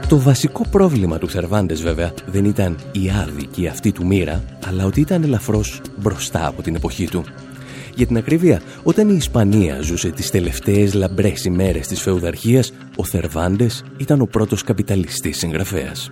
Το 0.08 0.20
βασικό 0.20 0.66
πρόβλημα 0.72 1.18
του 1.18 1.30
Θερβάντες 1.30 1.82
βέβαια 1.82 2.14
δεν 2.26 2.46
ήταν 2.46 2.78
η 2.92 3.12
άδικη 3.22 3.68
αυτή 3.68 3.92
του 3.92 4.06
μοίρα, 4.06 4.44
αλλά 4.66 4.86
ότι 4.86 5.00
ήταν 5.00 5.24
ελαφρώς 5.24 5.82
μπροστά 5.98 6.48
από 6.48 6.62
την 6.62 6.76
εποχή 6.76 7.08
του. 7.08 7.24
Για 7.96 8.06
την 8.06 8.18
ακρίβεια, 8.18 8.62
όταν 8.84 9.10
η 9.10 9.16
Ισπανία 9.16 9.82
ζούσε 9.82 10.10
τις 10.10 10.30
τελευταίες 10.30 10.94
λαμπρές 10.94 11.46
ημέρες 11.46 11.88
της 11.88 12.02
φεουδαρχίας, 12.02 12.74
ο 12.96 13.04
Θερβάντες 13.04 13.84
ήταν 13.98 14.22
ο 14.22 14.26
πρώτος 14.26 14.64
καπιταλιστής 14.64 15.38
συγγραφέας. 15.38 16.12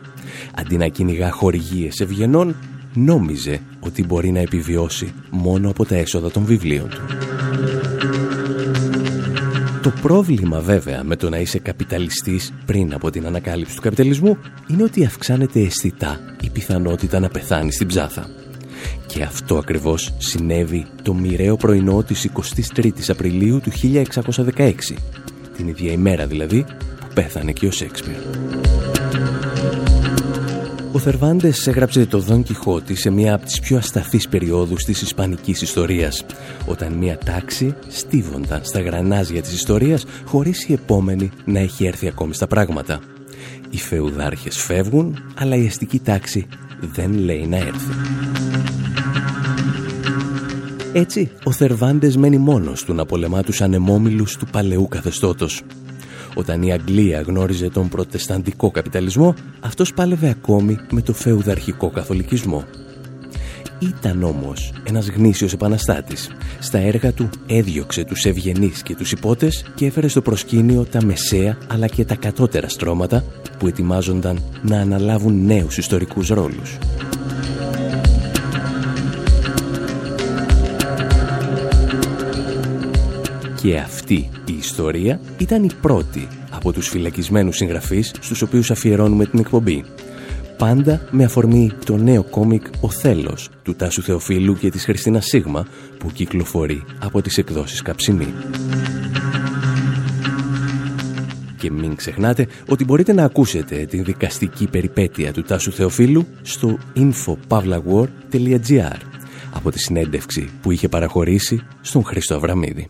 Αντί 0.55 0.77
να 0.77 0.87
κυνηγά 0.87 1.31
χορηγίες 1.31 1.99
ευγενών, 1.99 2.55
νόμιζε 2.95 3.59
ότι 3.79 4.05
μπορεί 4.05 4.31
να 4.31 4.39
επιβιώσει 4.39 5.13
μόνο 5.29 5.69
από 5.69 5.85
τα 5.85 5.95
έσοδα 5.95 6.31
των 6.31 6.45
βιβλίων 6.45 6.89
του. 6.89 7.01
Το 9.85 9.93
πρόβλημα 10.01 10.59
βέβαια 10.59 11.03
με 11.03 11.15
το 11.15 11.29
να 11.29 11.37
είσαι 11.37 11.59
καπιταλιστής 11.59 12.53
πριν 12.65 12.93
από 12.93 13.09
την 13.09 13.25
ανακάλυψη 13.25 13.75
του 13.75 13.81
καπιταλισμού 13.81 14.37
είναι 14.67 14.83
ότι 14.83 15.05
αυξάνεται 15.05 15.59
αισθητά 15.59 16.19
η 16.41 16.49
πιθανότητα 16.49 17.19
να 17.19 17.29
πεθάνει 17.29 17.71
στην 17.71 17.87
ψάθα. 17.87 18.29
Και 19.05 19.23
αυτό 19.23 19.57
ακριβώς 19.57 20.13
συνέβη 20.17 20.85
το 21.01 21.13
μοιραίο 21.13 21.55
πρωινό 21.55 22.03
της 22.03 22.29
23ης 22.75 23.07
Απριλίου 23.07 23.61
του 23.61 23.71
1616, 24.55 24.73
την 25.57 25.67
ίδια 25.67 25.91
ημέρα 25.91 26.27
δηλαδή 26.27 26.65
που 26.99 27.07
πέθανε 27.13 27.51
και 27.51 27.67
ο 27.67 27.71
Σέξπιρ. 27.71 28.15
Ο 30.95 30.99
Θερβάντες 30.99 31.67
έγραψε 31.67 32.05
το 32.05 32.19
Δον 32.19 32.43
Κιχώτη 32.43 32.95
σε 32.95 33.09
μία 33.09 33.33
από 33.33 33.45
τις 33.45 33.59
πιο 33.59 33.77
ασταθείς 33.77 34.27
περιόδους 34.27 34.83
της 34.83 35.01
ισπανικής 35.01 35.61
ιστορίας, 35.61 36.25
όταν 36.65 36.93
μία 36.93 37.17
τάξη 37.17 37.75
στίβονταν 37.87 38.61
στα 38.63 38.81
γρανάζια 38.81 39.41
της 39.41 39.53
ιστορίας 39.53 40.05
χωρίς 40.25 40.67
η 40.67 40.73
επόμενη 40.73 41.29
να 41.45 41.59
έχει 41.59 41.85
έρθει 41.85 42.07
ακόμη 42.07 42.33
στα 42.33 42.47
πράγματα. 42.47 42.99
Οι 43.69 43.77
φεουδάρχες 43.77 44.57
φεύγουν, 44.57 45.17
αλλά 45.35 45.55
η 45.55 45.65
αστική 45.65 45.99
τάξη 45.99 46.47
δεν 46.79 47.13
λέει 47.13 47.47
να 47.47 47.57
έρθει. 47.57 47.93
Έτσι, 50.93 51.31
ο 51.43 51.51
Θερβάντες 51.51 52.17
μένει 52.17 52.37
μόνος 52.37 52.83
του 52.83 52.93
να 52.93 53.05
πολεμά 53.05 53.43
τους 53.43 53.61
ανεμόμυλους 53.61 54.37
του 54.37 54.45
παλαιού 54.45 54.87
καθεστώτος. 54.87 55.63
Όταν 56.37 56.61
η 56.61 56.73
Αγγλία 56.73 57.21
γνώριζε 57.21 57.69
τον 57.69 57.89
προτεσταντικό 57.89 58.71
καπιταλισμό, 58.71 59.33
αυτός 59.59 59.93
πάλευε 59.93 60.29
ακόμη 60.29 60.77
με 60.91 61.01
το 61.01 61.13
φεουδαρχικό 61.13 61.89
καθολικισμό. 61.89 62.63
Ήταν 63.79 64.23
όμως 64.23 64.73
ένας 64.83 65.09
γνήσιος 65.09 65.53
επαναστάτης. 65.53 66.31
Στα 66.59 66.77
έργα 66.77 67.13
του 67.13 67.29
έδιωξε 67.47 68.03
τους 68.03 68.25
ευγενείς 68.25 68.81
και 68.81 68.95
τους 68.95 69.11
υπότες 69.11 69.65
και 69.75 69.85
έφερε 69.85 70.07
στο 70.07 70.21
προσκήνιο 70.21 70.83
τα 70.83 71.03
μεσαία 71.03 71.57
αλλά 71.67 71.87
και 71.87 72.05
τα 72.05 72.15
κατώτερα 72.15 72.69
στρώματα 72.69 73.23
που 73.59 73.67
ετοιμάζονταν 73.67 74.39
να 74.61 74.79
αναλάβουν 74.79 75.45
νέους 75.45 75.77
ιστορικούς 75.77 76.27
ρόλους. 76.27 76.77
Και 83.65 83.77
αυτή 83.77 84.29
η 84.45 84.53
ιστορία 84.57 85.19
ήταν 85.37 85.63
η 85.63 85.69
πρώτη 85.81 86.27
από 86.49 86.73
τους 86.73 86.89
φυλακισμένους 86.89 87.55
συγγραφείς 87.55 88.13
στους 88.19 88.41
οποίους 88.41 88.71
αφιερώνουμε 88.71 89.25
την 89.25 89.39
εκπομπή. 89.39 89.85
Πάντα 90.57 91.07
με 91.11 91.23
αφορμή 91.23 91.71
το 91.85 91.97
νέο 91.97 92.23
κόμικ 92.23 92.65
«Ο 92.81 92.89
Θέλος» 92.89 93.49
του 93.63 93.75
Τάσου 93.75 94.01
Θεοφίλου 94.01 94.55
και 94.55 94.69
της 94.69 94.83
Χριστίνα 94.83 95.21
Σίγμα 95.21 95.65
που 95.97 96.11
κυκλοφορεί 96.11 96.83
από 96.99 97.21
τις 97.21 97.37
εκδόσεις 97.37 97.81
Καψιμή. 97.81 98.33
Και 101.57 101.71
μην 101.71 101.95
ξεχνάτε 101.95 102.47
ότι 102.69 102.85
μπορείτε 102.85 103.13
να 103.13 103.23
ακούσετε 103.23 103.85
την 103.85 104.03
δικαστική 104.03 104.67
περιπέτεια 104.67 105.33
του 105.33 105.41
Τάσου 105.41 105.71
Θεοφίλου 105.71 106.27
στο 106.41 106.77
infopavlawar.gr 106.95 108.97
από 109.53 109.71
τη 109.71 109.79
συνέντευξη 109.79 110.49
που 110.61 110.71
είχε 110.71 110.89
παραχωρήσει 110.89 111.61
στον 111.81 112.03
Χρήστο 112.03 112.35
Αβραμίδη. 112.35 112.89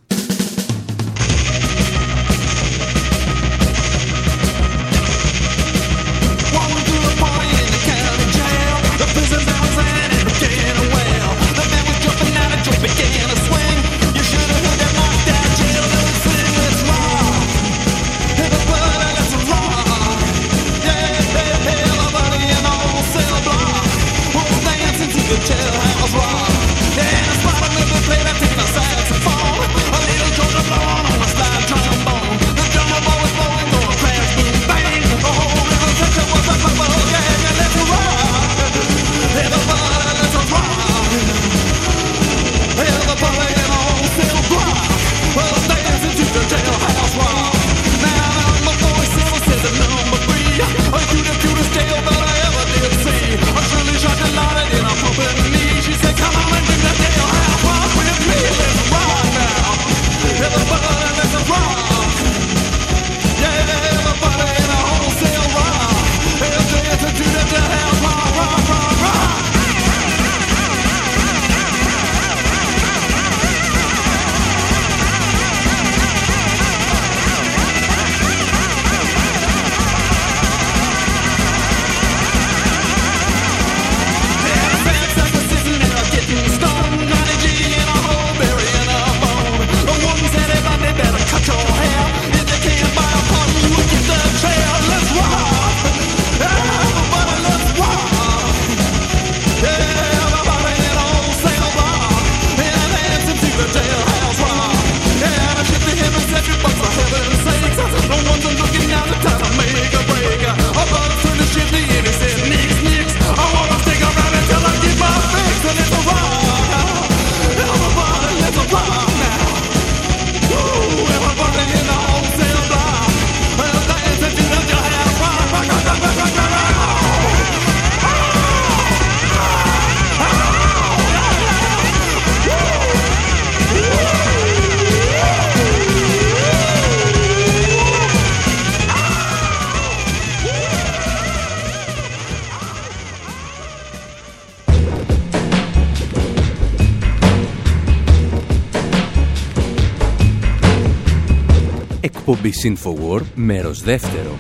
Εκπομπή 152.46 152.78
Infowar, 152.84 153.22
μέρος 153.36 153.82
δεύτερο 153.82 154.38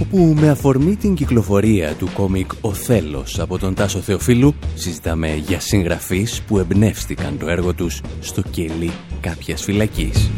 όπου 0.00 0.34
με 0.40 0.48
αφορμή 0.48 0.96
την 0.96 1.14
κυκλοφορία 1.14 1.92
του 1.92 2.08
κόμικ 2.14 2.50
«Ο 2.60 2.72
Θέλος» 2.72 3.38
από 3.38 3.58
τον 3.58 3.74
Τάσο 3.74 4.00
Θεοφίλου 4.00 4.54
συζητάμε 4.74 5.34
για 5.34 5.60
συγγραφείς 5.60 6.42
που 6.42 6.58
εμπνεύστηκαν 6.58 7.38
το 7.38 7.48
έργο 7.48 7.74
τους 7.74 8.00
στο 8.20 8.42
κελί 8.50 8.90
κάποιας 9.20 9.62
φυλακής. 9.62 10.30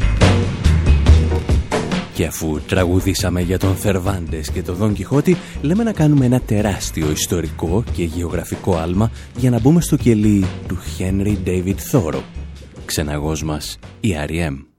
Και 2.13 2.25
αφού 2.25 2.59
τραγουδήσαμε 2.67 3.41
για 3.41 3.59
τον 3.59 3.75
Θερβάντες 3.75 4.51
και 4.51 4.61
τον 4.61 4.75
Δον 4.75 4.93
Κιχώτη, 4.93 5.37
λέμε 5.61 5.83
να 5.83 5.91
κάνουμε 5.91 6.25
ένα 6.25 6.39
τεράστιο 6.39 7.11
ιστορικό 7.11 7.83
και 7.93 8.03
γεωγραφικό 8.03 8.75
άλμα 8.75 9.11
για 9.37 9.49
να 9.49 9.59
μπούμε 9.59 9.81
στο 9.81 9.95
κελί 9.95 10.45
του 10.67 10.77
Henry 10.97 11.47
David 11.47 11.75
Thoreau. 11.91 12.23
Ξεναγός 12.85 13.43
μας, 13.43 13.79
η 13.99 14.15
R.E.M. 14.27 14.70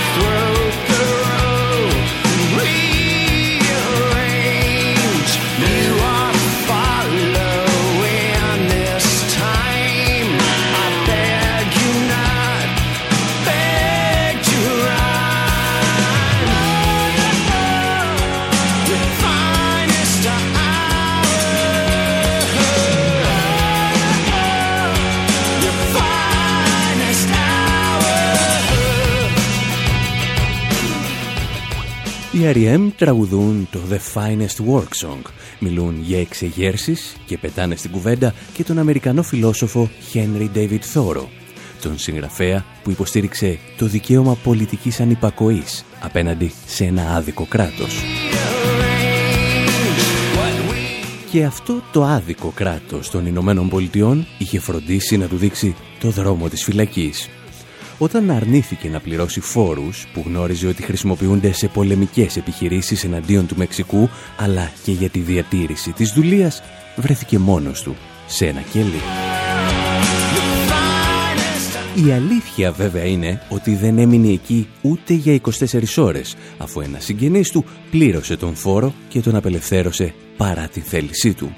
through 0.00 0.39
Οι 32.40 32.52
R.E.M. 32.54 32.88
τραγουδούν 32.96 33.68
το 33.70 33.80
The 33.90 33.98
Finest 34.14 34.74
Work 34.74 35.06
Song, 35.06 35.22
μιλούν 35.58 36.02
για 36.02 36.20
εξεγέρσεις 36.20 37.16
και 37.26 37.38
πετάνε 37.38 37.76
στην 37.76 37.90
κουβέντα 37.90 38.34
και 38.52 38.64
τον 38.64 38.78
Αμερικανό 38.78 39.22
φιλόσοφο 39.22 39.90
Henry 40.12 40.48
David 40.54 40.80
Thoreau, 40.94 41.26
τον 41.82 41.98
συγγραφέα 41.98 42.64
που 42.82 42.90
υποστήριξε 42.90 43.58
το 43.76 43.86
δικαίωμα 43.86 44.34
πολιτικής 44.42 45.00
ανυπακοής 45.00 45.84
απέναντι 46.00 46.52
σε 46.66 46.84
ένα 46.84 47.16
άδικο 47.16 47.46
κράτος. 47.48 48.02
Και 51.30 51.44
αυτό 51.44 51.82
το 51.92 52.04
άδικο 52.04 52.52
κράτος 52.54 53.10
των 53.10 53.26
Ηνωμένων 53.26 53.68
Πολιτειών 53.68 54.26
είχε 54.38 54.58
φροντίσει 54.58 55.16
να 55.16 55.26
του 55.26 55.36
δείξει 55.36 55.74
το 56.00 56.10
δρόμο 56.10 56.48
της 56.48 56.64
φυλακής 56.64 57.28
όταν 58.02 58.30
αρνήθηκε 58.30 58.88
να 58.88 59.00
πληρώσει 59.00 59.40
φόρους 59.40 60.06
που 60.12 60.22
γνώριζε 60.26 60.66
ότι 60.66 60.82
χρησιμοποιούνται 60.82 61.52
σε 61.52 61.68
πολεμικές 61.68 62.36
επιχειρήσεις 62.36 63.04
εναντίον 63.04 63.46
του 63.46 63.54
Μεξικού 63.56 64.08
αλλά 64.36 64.70
και 64.84 64.92
για 64.92 65.08
τη 65.08 65.18
διατήρηση 65.18 65.92
της 65.92 66.12
δουλείας 66.12 66.62
βρέθηκε 66.96 67.38
μόνος 67.38 67.82
του 67.82 67.96
σε 68.26 68.46
ένα 68.46 68.60
κελί. 68.60 69.00
Η 72.06 72.12
αλήθεια 72.12 72.72
βέβαια 72.72 73.04
είναι 73.04 73.42
ότι 73.48 73.74
δεν 73.74 73.98
έμεινε 73.98 74.28
εκεί 74.28 74.68
ούτε 74.82 75.14
για 75.14 75.40
24 75.70 75.82
ώρες 75.96 76.36
αφού 76.58 76.80
ένας 76.80 77.04
συγγενής 77.04 77.50
του 77.50 77.64
πλήρωσε 77.90 78.36
τον 78.36 78.54
φόρο 78.54 78.94
και 79.08 79.20
τον 79.20 79.36
απελευθέρωσε 79.36 80.14
παρά 80.36 80.68
τη 80.68 80.80
θέλησή 80.80 81.34
του. 81.34 81.54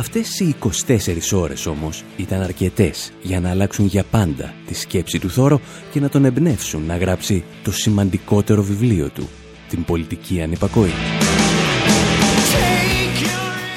Αυτές 0.00 0.40
οι 0.40 0.54
24 0.86 1.32
ώρες 1.32 1.66
όμως 1.66 2.04
ήταν 2.16 2.42
αρκετές 2.42 3.12
για 3.22 3.40
να 3.40 3.50
αλλάξουν 3.50 3.86
για 3.86 4.04
πάντα 4.10 4.54
τη 4.66 4.74
σκέψη 4.74 5.18
του 5.18 5.30
Θόρο 5.30 5.60
και 5.92 6.00
να 6.00 6.08
τον 6.08 6.24
εμπνεύσουν 6.24 6.86
να 6.86 6.96
γράψει 6.96 7.44
το 7.62 7.72
σημαντικότερο 7.72 8.62
βιβλίο 8.62 9.08
του, 9.08 9.28
την 9.68 9.84
πολιτική 9.84 10.42
ανυπακοή. 10.42 10.92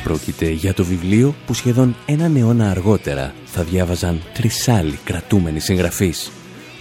Πρόκειται 0.04 0.50
για 0.50 0.74
το 0.74 0.84
βιβλίο 0.84 1.36
που 1.46 1.54
σχεδόν 1.54 1.96
έναν 2.06 2.36
αιώνα 2.36 2.70
αργότερα 2.70 3.34
θα 3.46 3.64
διάβαζαν 3.64 4.22
τρεις 4.34 4.68
άλλοι 4.68 5.00
κρατούμενοι 5.04 5.60
συγγραφείς, 5.60 6.32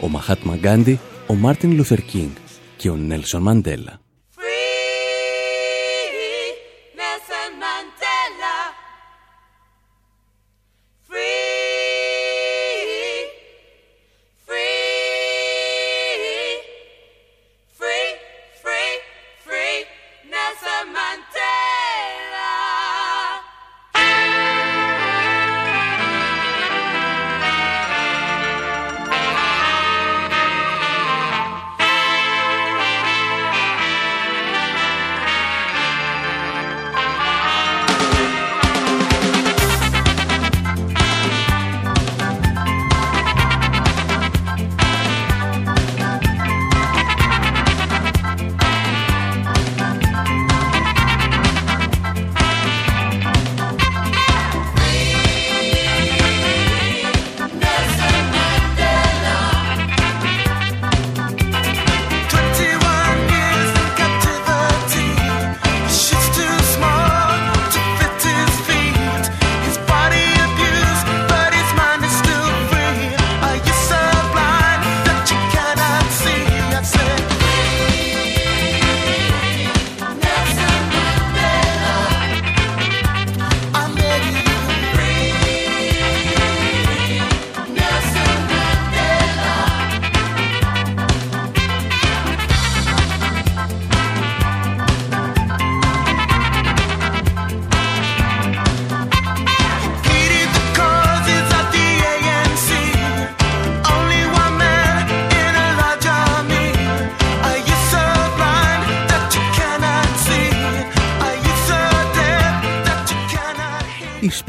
ο 0.00 0.09
Μαχάτμα 0.09 0.57
Γκάντι, 0.57 1.00
ο 1.26 1.35
Μάρτιν 1.35 1.72
Λούθερ 1.72 2.02
Κίνγκ 2.02 2.31
και 2.76 2.90
ο 2.90 2.96
Νέλσον 2.96 3.42
Μαντέλα. 3.42 4.00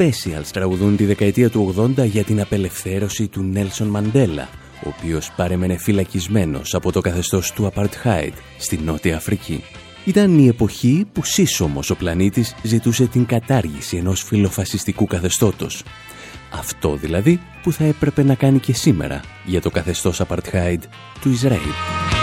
Specials 0.04 0.46
τραγουδούν 0.52 0.96
τη 0.96 1.04
δεκαετία 1.04 1.50
του 1.50 1.74
80 1.98 2.06
για 2.06 2.24
την 2.24 2.40
απελευθέρωση 2.40 3.28
του 3.28 3.42
Νέλσον 3.42 3.86
Μαντέλα, 3.86 4.48
ο 4.84 4.88
οποίος 4.98 5.32
παρέμενε 5.36 5.76
φυλακισμένος 5.76 6.74
από 6.74 6.92
το 6.92 7.00
καθεστώς 7.00 7.52
του 7.52 7.72
Apartheid 7.74 8.32
στη 8.58 8.76
Νότια 8.76 9.16
Αφρική. 9.16 9.64
Ήταν 10.04 10.38
η 10.38 10.46
εποχή 10.46 11.06
που 11.12 11.24
σύσσωμος 11.24 11.90
ο 11.90 11.96
πλανήτης 11.96 12.54
ζητούσε 12.62 13.06
την 13.06 13.26
κατάργηση 13.26 13.96
ενός 13.96 14.22
φιλοφασιστικού 14.22 15.06
καθεστώτος. 15.06 15.82
Αυτό 16.52 16.96
δηλαδή 16.96 17.40
που 17.62 17.72
θα 17.72 17.84
έπρεπε 17.84 18.22
να 18.22 18.34
κάνει 18.34 18.58
και 18.58 18.72
σήμερα 18.72 19.20
για 19.44 19.60
το 19.60 19.70
καθεστώς 19.70 20.20
Apartheid 20.28 20.80
του 21.20 21.30
Ισραήλ. 21.30 22.13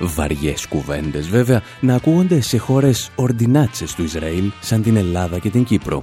Βαριές 0.00 0.66
κουβέντες 0.66 1.28
βέβαια 1.28 1.62
να 1.80 1.94
ακούγονται 1.94 2.40
σε 2.40 2.58
χώρες 2.58 3.10
ορντινάτσες 3.14 3.94
του 3.94 4.02
Ισραήλ 4.02 4.50
σαν 4.60 4.82
την 4.82 4.96
Ελλάδα 4.96 5.38
και 5.38 5.50
την 5.50 5.64
Κύπρο. 5.64 6.02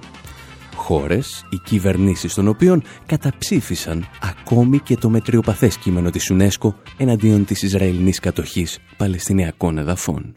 Χώρες, 0.75 1.45
οι 1.49 1.57
κυβερνήσεις 1.63 2.33
των 2.33 2.47
οποίων 2.47 2.83
καταψήφισαν 3.05 4.07
ακόμη 4.21 4.79
και 4.79 4.95
το 4.95 5.09
μετριοπαθές 5.09 5.77
κείμενο 5.77 6.09
της 6.09 6.31
UNESCO 6.33 6.73
εναντίον 6.97 7.45
της 7.45 7.61
Ισραηλινής 7.61 8.19
κατοχής 8.19 8.79
Παλαιστινιακών 8.97 9.77
εδαφών. 9.77 10.35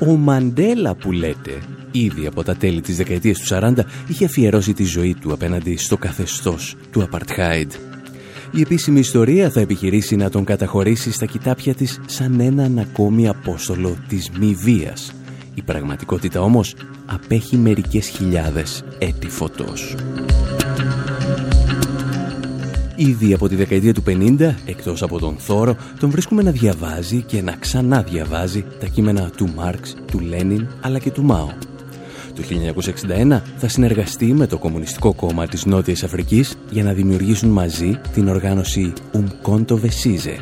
Ο 0.00 0.16
Μαντέλα 0.16 0.94
που 0.94 1.12
λέτε, 1.12 1.58
ήδη 1.90 2.26
από 2.26 2.42
τα 2.42 2.56
τέλη 2.56 2.80
της 2.80 2.96
δεκαετίας 2.96 3.38
του 3.38 3.46
40, 3.46 3.84
είχε 4.08 4.24
αφιερώσει 4.24 4.72
τη 4.72 4.84
ζωή 4.84 5.14
του 5.14 5.32
απέναντι 5.32 5.76
στο 5.76 5.96
καθεστώς 5.96 6.76
του 6.90 7.02
Απαρτχάιντ 7.02 7.72
η 8.56 8.60
επίσημη 8.60 8.98
ιστορία 8.98 9.50
θα 9.50 9.60
επιχειρήσει 9.60 10.16
να 10.16 10.30
τον 10.30 10.44
καταχωρήσει 10.44 11.12
στα 11.12 11.26
κοιτάπια 11.26 11.74
της 11.74 12.00
σαν 12.06 12.40
έναν 12.40 12.78
ακόμη 12.78 13.28
απόστολο 13.28 13.96
της 14.08 14.30
μη 14.38 14.54
βίας. 14.54 15.12
Η 15.54 15.62
πραγματικότητα 15.62 16.40
όμως 16.40 16.74
απέχει 17.06 17.56
μερικές 17.56 18.08
χιλιάδες 18.08 18.84
έτη 18.98 19.28
φωτός. 19.28 19.94
Ήδη 22.96 23.34
από 23.34 23.48
τη 23.48 23.54
δεκαετία 23.54 23.94
του 23.94 24.02
50, 24.06 24.54
εκτός 24.66 25.02
από 25.02 25.18
τον 25.18 25.36
Θόρο, 25.38 25.76
τον 26.00 26.10
βρίσκουμε 26.10 26.42
να 26.42 26.50
διαβάζει 26.50 27.22
και 27.22 27.42
να 27.42 27.52
ξανά 27.52 28.02
διαβάζει 28.02 28.64
τα 28.80 28.86
κείμενα 28.86 29.30
του 29.36 29.52
Μάρξ, 29.56 29.94
του 30.10 30.20
Λένιν 30.20 30.66
αλλά 30.80 30.98
και 30.98 31.10
του 31.10 31.22
Μάο. 31.22 31.73
Το 32.34 32.42
1961 33.32 33.40
θα 33.56 33.68
συνεργαστεί 33.68 34.26
με 34.26 34.46
το 34.46 34.58
Κομμουνιστικό 34.58 35.12
Κόμμα 35.12 35.46
της 35.46 35.64
Νότιας 35.64 36.02
Αφρικής 36.02 36.56
για 36.70 36.82
να 36.82 36.92
δημιουργήσουν 36.92 37.50
μαζί 37.50 38.00
την 38.12 38.28
οργάνωση 38.28 38.92
Umkonto 39.12 39.72
Vesize, 39.72 40.38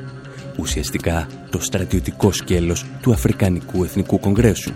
ουσιαστικά 0.59 1.26
το 1.50 1.61
στρατιωτικό 1.61 2.33
σκέλος 2.33 2.85
του 3.02 3.12
Αφρικανικού 3.12 3.85
Εθνικού 3.85 4.20
Κογκρέσου. 4.20 4.72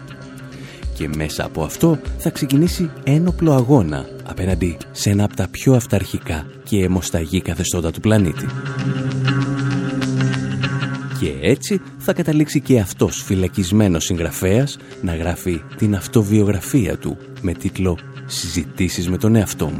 Και 0.94 1.08
μέσα 1.16 1.44
από 1.44 1.62
αυτό 1.62 1.98
θα 2.18 2.30
ξεκινήσει 2.30 2.90
ένοπλο 3.04 3.52
αγώνα 3.52 4.06
απέναντι 4.24 4.76
σε 4.92 5.10
ένα 5.10 5.24
από 5.24 5.36
τα 5.36 5.48
πιο 5.50 5.74
αυταρχικά 5.74 6.46
και 6.64 6.82
αιμοσταγή 6.82 7.40
καθεστώτα 7.40 7.90
του 7.90 8.00
πλανήτη. 8.00 8.46
Και 11.20 11.34
έτσι 11.40 11.80
θα 11.98 12.12
καταλήξει 12.12 12.60
και 12.60 12.80
αυτός 12.80 13.22
φυλακισμένος 13.22 14.04
συγγραφέας 14.04 14.78
να 15.02 15.16
γράφει 15.16 15.62
την 15.76 15.94
αυτοβιογραφία 15.94 16.96
του 16.96 17.16
με 17.40 17.52
τίτλο 17.52 17.98
«Συζητήσεις 18.26 19.08
με 19.08 19.16
τον 19.16 19.34
εαυτό 19.34 19.66
μου». 19.66 19.78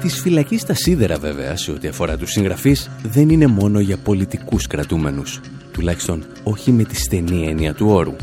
Της 0.00 0.20
φυλακής 0.20 0.60
στα 0.60 0.74
σίδερα 0.74 1.18
βέβαια 1.18 1.56
σε 1.56 1.70
ό,τι 1.70 1.88
αφορά 1.88 2.16
τους 2.16 2.30
συγγραφείς 2.30 2.90
δεν 3.02 3.28
είναι 3.28 3.46
μόνο 3.46 3.80
για 3.80 3.96
πολιτικούς 3.96 4.66
κρατούμενους, 4.66 5.40
τουλάχιστον 5.72 6.24
όχι 6.42 6.72
με 6.72 6.84
τη 6.84 6.96
στενή 6.96 7.46
έννοια 7.48 7.74
του 7.74 7.86
όρου. 7.88 8.16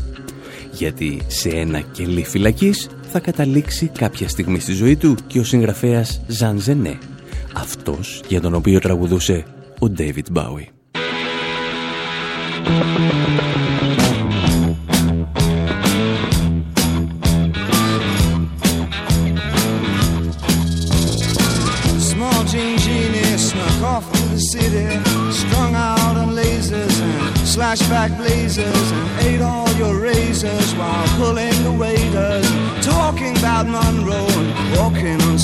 Γιατί 0.72 1.20
σε 1.26 1.48
ένα 1.48 1.80
κελί 1.80 2.24
φυλακής 2.24 2.88
θα 3.12 3.20
καταλήξει 3.20 3.86
κάποια 3.86 4.28
στιγμή 4.28 4.58
στη 4.58 4.72
ζωή 4.72 4.96
του 4.96 5.16
και 5.26 5.38
ο 5.38 5.44
συγγραφέας 5.44 6.20
Ζαν 6.26 6.60
Ζενέ, 6.60 6.98
αυτός 7.54 8.22
για 8.28 8.40
τον 8.40 8.54
οποίο 8.54 8.78
τραγουδούσε 8.78 9.44
ο 9.78 9.88
Ντέιβιτ 9.88 10.26
Μπάουι. 10.30 10.68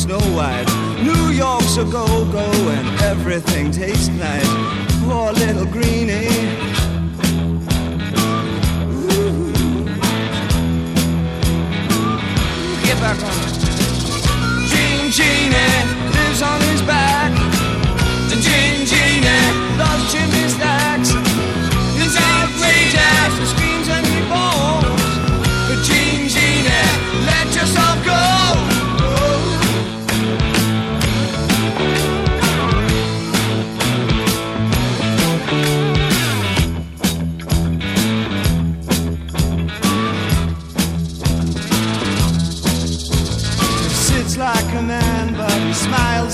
Snow 0.07 0.21
White. 0.37 0.66
New 1.03 1.31
York's 1.33 1.77
a 1.79 1.85
go-go 1.85 2.49
and 2.71 3.01
everything 3.03 3.73
tastes 3.73 4.07
nice. 4.07 4.47
Poor 5.03 5.33
little 5.33 5.66
greenie. 5.66 6.31
Get 12.87 12.99
back 13.03 13.19
on. 13.21 13.35
Gene 14.71 15.11
Genie 15.11 15.75
lives 16.14 16.40
on 16.40 16.61
his 16.71 16.83
back. 16.83 17.33
The 18.31 18.37
Gene 18.47 18.87
Genie 18.87 19.77
loves 19.77 20.12
Jimmy 20.12 20.26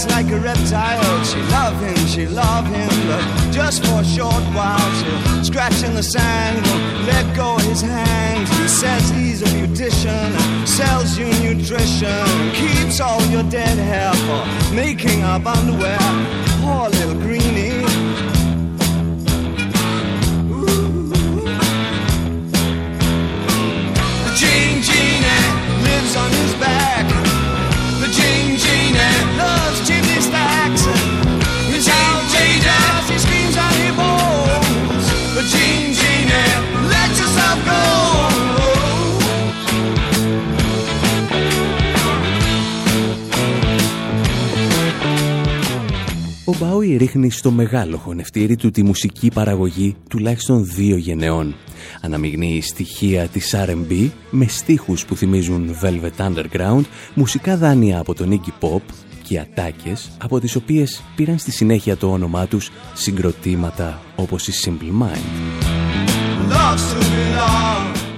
like 0.07 0.31
a 0.31 0.39
reptile. 0.39 1.25
She 1.25 1.41
love 1.51 1.79
him, 1.81 2.07
she 2.07 2.27
love 2.27 2.67
him, 2.67 2.91
but 3.07 3.53
just 3.53 3.85
for 3.85 4.01
a 4.01 4.05
short 4.05 4.45
while. 4.57 4.91
She'll 4.99 5.45
scratch 5.45 5.83
in 5.83 5.95
the 5.95 6.03
sand, 6.03 6.65
won't 6.67 7.07
let 7.07 7.37
go 7.37 7.59
his 7.59 7.81
hand. 7.81 8.49
He 8.49 8.69
says 8.69 9.11
he's 9.11 9.43
a 9.43 9.47
beautician, 9.47 10.67
sells 10.67 11.19
you 11.19 11.27
nutrition, 11.43 12.27
keeps 12.53 13.01
all 13.01 13.23
your 13.27 13.45
dead 13.45 13.79
hair 13.79 14.13
for 14.27 14.75
making 14.75 15.23
up 15.23 15.47
underwear. 15.47 15.99
Poor 16.63 16.89
little 16.89 17.15
greenie. 17.15 17.85
Gene 24.39 24.83
Genie 24.83 25.45
lives 25.85 26.17
on 26.17 26.31
his 26.31 26.55
back. 26.55 26.92
Ο 46.53 46.55
Μπάουι 46.61 46.97
ρίχνει 46.97 47.31
στο 47.31 47.51
μεγάλο 47.51 47.97
χωνευτήρι 47.97 48.57
του 48.57 48.71
τη 48.71 48.83
μουσική 48.83 49.31
παραγωγή 49.35 49.97
τουλάχιστον 50.09 50.67
δύο 50.67 50.97
γενεών. 50.97 51.55
Αναμειγνύει 52.01 52.61
στοιχεία 52.61 53.27
της 53.27 53.55
R&B 53.67 54.11
με 54.31 54.47
στίχους 54.47 55.05
που 55.05 55.17
θυμίζουν 55.17 55.77
Velvet 55.83 56.27
Underground, 56.27 56.83
μουσικά 57.15 57.57
δάνεια 57.57 57.99
από 57.99 58.15
τον 58.15 58.41
Iggy 58.41 58.65
Pop 58.67 58.81
και 59.23 59.39
ατάκες 59.39 60.11
από 60.19 60.41
τις 60.41 60.57
οποίες 60.57 61.03
πήραν 61.17 61.39
στη 61.39 61.51
συνέχεια 61.51 61.97
το 61.97 62.13
όνομά 62.13 62.47
τους 62.47 62.71
συγκροτήματα 62.95 64.01
όπως 64.17 64.49
η 64.49 64.53
Simple 64.65 65.03
Mind. 65.03 65.55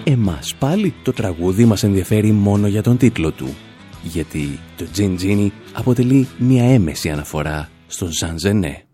Εμάς 0.05 0.55
πάλι 0.59 0.95
το 1.03 1.13
τραγούδι 1.13 1.65
μας 1.65 1.83
ενδιαφέρει 1.83 2.33
μόνο 2.33 2.67
για 2.67 2.83
τον 2.83 2.97
τίτλο 2.97 3.31
του, 3.31 3.55
γιατί 4.03 4.59
το 4.77 4.85
Gin 4.97 5.17
Gini 5.23 5.49
αποτελεί 5.73 6.29
μια 6.39 6.65
έμεση 6.65 7.11
αναφορά 7.11 7.69
στον 7.95 8.13
Ζαν 8.13 8.39
Ζενέ. 8.39 8.85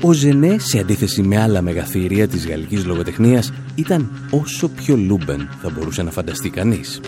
Ο 0.00 0.12
Ζενέ, 0.12 0.58
σε 0.58 0.78
αντίθεση 0.78 1.22
με 1.22 1.40
άλλα 1.40 1.62
μεγαθύρια 1.62 2.28
της 2.28 2.46
γαλλικής 2.46 2.84
λογοτεχνίας, 2.84 3.52
ήταν 3.74 4.10
όσο 4.30 4.68
πιο 4.68 4.96
λούμπεν 4.96 5.48
θα 5.62 5.70
μπορούσε 5.70 6.02
να 6.02 6.10
φανταστεί 6.10 6.50
κανείς. 6.50 7.00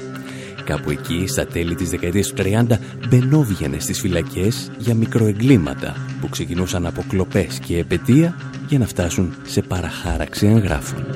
Κάπου 0.64 0.90
εκεί, 0.90 1.26
στα 1.26 1.46
τέλη 1.46 1.74
της 1.74 1.90
δεκαετίας 1.90 2.28
του 2.28 2.34
30, 2.34 2.78
μπαινόβγαινε 3.08 3.78
στις 3.78 4.00
φυλακές 4.00 4.70
για 4.78 4.94
μικροεγκλήματα 4.94 5.96
που 6.20 6.28
ξεκινούσαν 6.28 6.86
από 6.86 7.04
κλοπές 7.08 7.58
και 7.58 7.78
επαιτία 7.78 8.36
για 8.68 8.78
να 8.78 8.86
φτάσουν 8.86 9.34
σε 9.46 9.62
παραχάραξη 9.62 10.46
εγγράφων. 10.46 11.06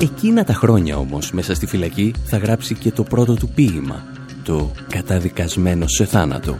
Εκείνα 0.00 0.44
τα 0.44 0.54
χρόνια 0.54 0.96
όμως 0.96 1.32
μέσα 1.32 1.54
στη 1.54 1.66
φυλακή 1.66 2.14
θα 2.24 2.36
γράψει 2.36 2.74
και 2.74 2.90
το 2.90 3.02
πρώτο 3.02 3.34
του 3.34 3.48
ποίημα, 3.48 4.11
το 4.44 4.72
«Καταδικασμένο 4.88 5.86
σε 5.86 6.04
θάνατο». 6.04 6.58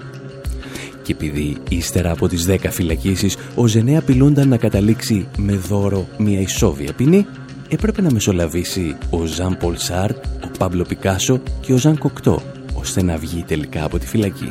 Και 1.02 1.12
επειδή 1.12 1.56
ύστερα 1.68 2.10
από 2.10 2.28
τις 2.28 2.44
δέκα 2.44 2.70
φυλακίσεις 2.70 3.36
ο 3.54 3.66
Ζενέ 3.66 3.96
απειλούνταν 3.96 4.48
να 4.48 4.56
καταλήξει 4.56 5.28
με 5.36 5.52
δώρο 5.52 6.06
μια 6.18 6.40
ισόβια 6.40 6.92
ποινή, 6.92 7.26
έπρεπε 7.68 8.02
να 8.02 8.10
μεσολαβήσει 8.10 8.96
ο 9.10 9.24
Ζαν 9.24 9.56
Πολ 9.56 9.76
Σάρτ, 9.76 10.24
ο 10.44 10.48
Πάμπλο 10.58 10.84
Πικάσο 10.84 11.40
και 11.60 11.72
ο 11.72 11.76
Ζαν 11.76 11.98
Κοκτό, 11.98 12.42
ώστε 12.74 13.02
να 13.02 13.16
βγει 13.16 13.44
τελικά 13.46 13.84
από 13.84 13.98
τη 13.98 14.06
φυλακή. 14.06 14.48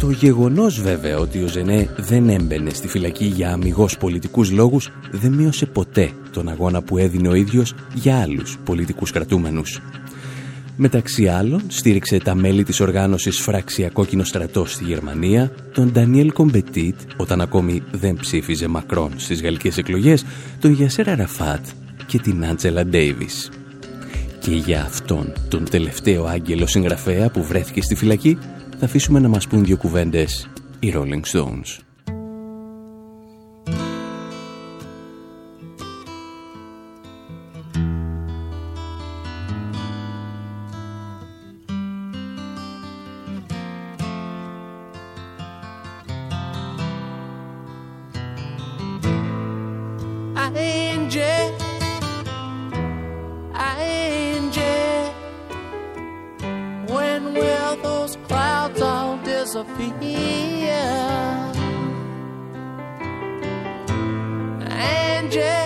Το 0.00 0.10
γεγονός 0.10 0.80
βέβαια 0.80 1.18
ότι 1.18 1.42
ο 1.42 1.46
Ζενέ 1.46 1.88
δεν 1.96 2.28
έμπαινε 2.28 2.70
στη 2.70 2.88
φυλακή 2.88 3.24
για 3.24 3.52
αμυγός 3.52 3.96
πολιτικούς 3.96 4.50
λόγους 4.50 4.90
δεν 5.10 5.32
μείωσε 5.32 5.66
ποτέ 5.66 6.10
τον 6.32 6.48
αγώνα 6.48 6.82
που 6.82 6.98
έδινε 6.98 7.28
ο 7.28 7.34
ίδιος 7.34 7.74
για 7.94 8.20
άλλους 8.20 8.58
πολιτικούς 8.64 9.10
κρατούμενους. 9.10 9.80
Μεταξύ 10.80 11.28
άλλων 11.28 11.62
στήριξε 11.68 12.18
τα 12.18 12.34
μέλη 12.34 12.62
της 12.64 12.80
οργάνωσης 12.80 13.40
Φράξια 13.40 13.88
Κόκκινο 13.88 14.24
Στρατό 14.24 14.64
στη 14.64 14.84
Γερμανία, 14.84 15.52
τον 15.72 15.92
Ντανιέλ 15.92 16.32
Κομπετίτ 16.32 16.94
όταν 17.16 17.40
ακόμη 17.40 17.82
δεν 17.90 18.16
ψήφιζε 18.16 18.68
Μακρόν 18.68 19.12
στις 19.16 19.42
γαλλικές 19.42 19.78
εκλογές, 19.78 20.24
τον 20.60 20.72
Γιασέρα 20.72 21.16
Ραφάτ 21.16 21.66
και 22.06 22.18
την 22.18 22.44
Άντζελα 22.44 22.86
Ντέιβις. 22.86 23.50
Και 24.40 24.50
για 24.50 24.82
αυτόν 24.82 25.32
τον 25.48 25.64
τελευταίο 25.70 26.24
άγγελο 26.24 26.66
συγγραφέα 26.66 27.30
που 27.30 27.44
βρέθηκε 27.44 27.82
στη 27.82 27.94
φυλακή 27.94 28.38
θα 28.78 28.84
αφήσουμε 28.84 29.20
να 29.20 29.28
μας 29.28 29.46
πούν 29.46 29.64
δύο 29.64 29.76
κουβέντες 29.76 30.48
οι 30.78 30.92
Rolling 30.96 31.32
Stones. 31.32 31.87
changes. 65.30 65.57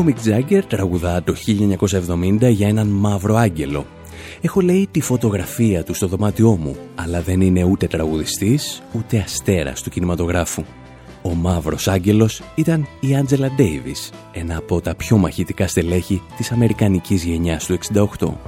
Ο 0.00 0.02
Μικ 0.02 0.20
Τζάγκερ 0.20 0.66
τραγουδά 0.66 1.22
το 1.22 1.34
1970 2.40 2.50
για 2.50 2.68
έναν 2.68 2.86
μαύρο 2.86 3.36
άγγελο. 3.36 3.86
Έχω 4.40 4.60
λέει 4.60 4.88
τη 4.90 5.00
φωτογραφία 5.00 5.84
του 5.84 5.94
στο 5.94 6.06
δωμάτιό 6.06 6.56
μου, 6.56 6.76
αλλά 6.94 7.20
δεν 7.20 7.40
είναι 7.40 7.64
ούτε 7.64 7.86
τραγουδιστής, 7.86 8.82
ούτε 8.92 9.18
αστέρας 9.18 9.82
του 9.82 9.90
κινηματογράφου. 9.90 10.64
Ο 11.22 11.34
μαύρος 11.34 11.88
άγγελος 11.88 12.42
ήταν 12.54 12.86
η 13.00 13.16
Άντζελα 13.16 13.50
Ντέιβις, 13.56 14.10
ένα 14.32 14.56
από 14.56 14.80
τα 14.80 14.94
πιο 14.94 15.16
μαχητικά 15.16 15.66
στελέχη 15.66 16.22
της 16.36 16.52
αμερικανικής 16.52 17.24
γενιάς 17.24 17.66
του 17.66 17.72
68. 17.72 18.38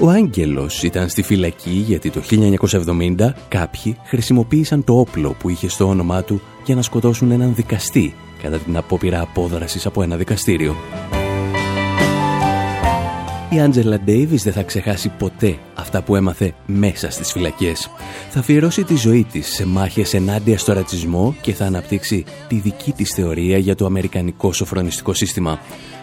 Ο 0.00 0.08
Άγγελος 0.08 0.82
ήταν 0.82 1.08
στη 1.08 1.22
φυλακή 1.22 1.70
γιατί 1.70 2.10
το 2.10 2.20
1970 2.20 3.34
κάποιοι 3.48 3.96
χρησιμοποίησαν 4.04 4.84
το 4.84 4.98
όπλο 4.98 5.34
που 5.38 5.48
είχε 5.48 5.68
στο 5.68 5.88
όνομά 5.88 6.22
του 6.22 6.40
για 6.64 6.74
να 6.74 6.82
σκοτώσουν 6.82 7.30
έναν 7.30 7.54
δικαστή 7.54 8.14
κατά 8.42 8.58
την 8.58 8.76
απόπειρα 8.76 9.20
απόδρασης 9.20 9.86
από 9.86 10.02
ένα 10.02 10.16
δικαστήριο. 10.16 10.76
Η 13.52 13.60
Άντζελα 13.60 14.00
Ντέιβις 14.00 14.42
δεν 14.42 14.52
θα 14.52 14.62
ξεχάσει 14.62 15.08
ποτέ 15.18 15.58
αυτά 15.74 16.02
που 16.02 16.16
έμαθε 16.16 16.54
μέσα 16.66 17.10
στις 17.10 17.32
φυλακές. 17.32 17.90
Θα 18.30 18.38
αφιερώσει 18.38 18.84
τη 18.84 18.96
ζωή 18.96 19.26
της 19.32 19.54
σε 19.54 19.66
μάχες 19.66 20.14
ενάντια 20.14 20.58
στο 20.58 20.72
ρατσισμό 20.72 21.34
και 21.40 21.52
θα 21.52 21.64
αναπτύξει 21.64 22.24
τη 22.48 22.54
δική 22.54 22.92
της 22.92 23.10
θεωρία 23.14 23.58
για 23.58 23.74
το 23.74 23.86
αμερικανικό 23.86 24.52
σοφρονιστικό 24.52 25.14
σύστημα. 25.14 25.60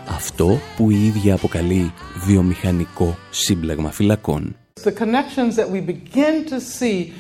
Αυτό 0.08 0.60
που 0.76 0.92
η 0.92 1.06
ίδια 1.06 1.34
αποκαλεί 1.34 1.94
βιομηχανικό 2.26 3.18
σύμπλεγμα 3.30 3.92
φυλακών. 3.92 4.56
The 4.84 4.92
connections 4.92 5.56
that 5.56 5.70
we 5.72 5.82
begin 5.82 6.46
to 6.52 6.60
see 6.80 7.12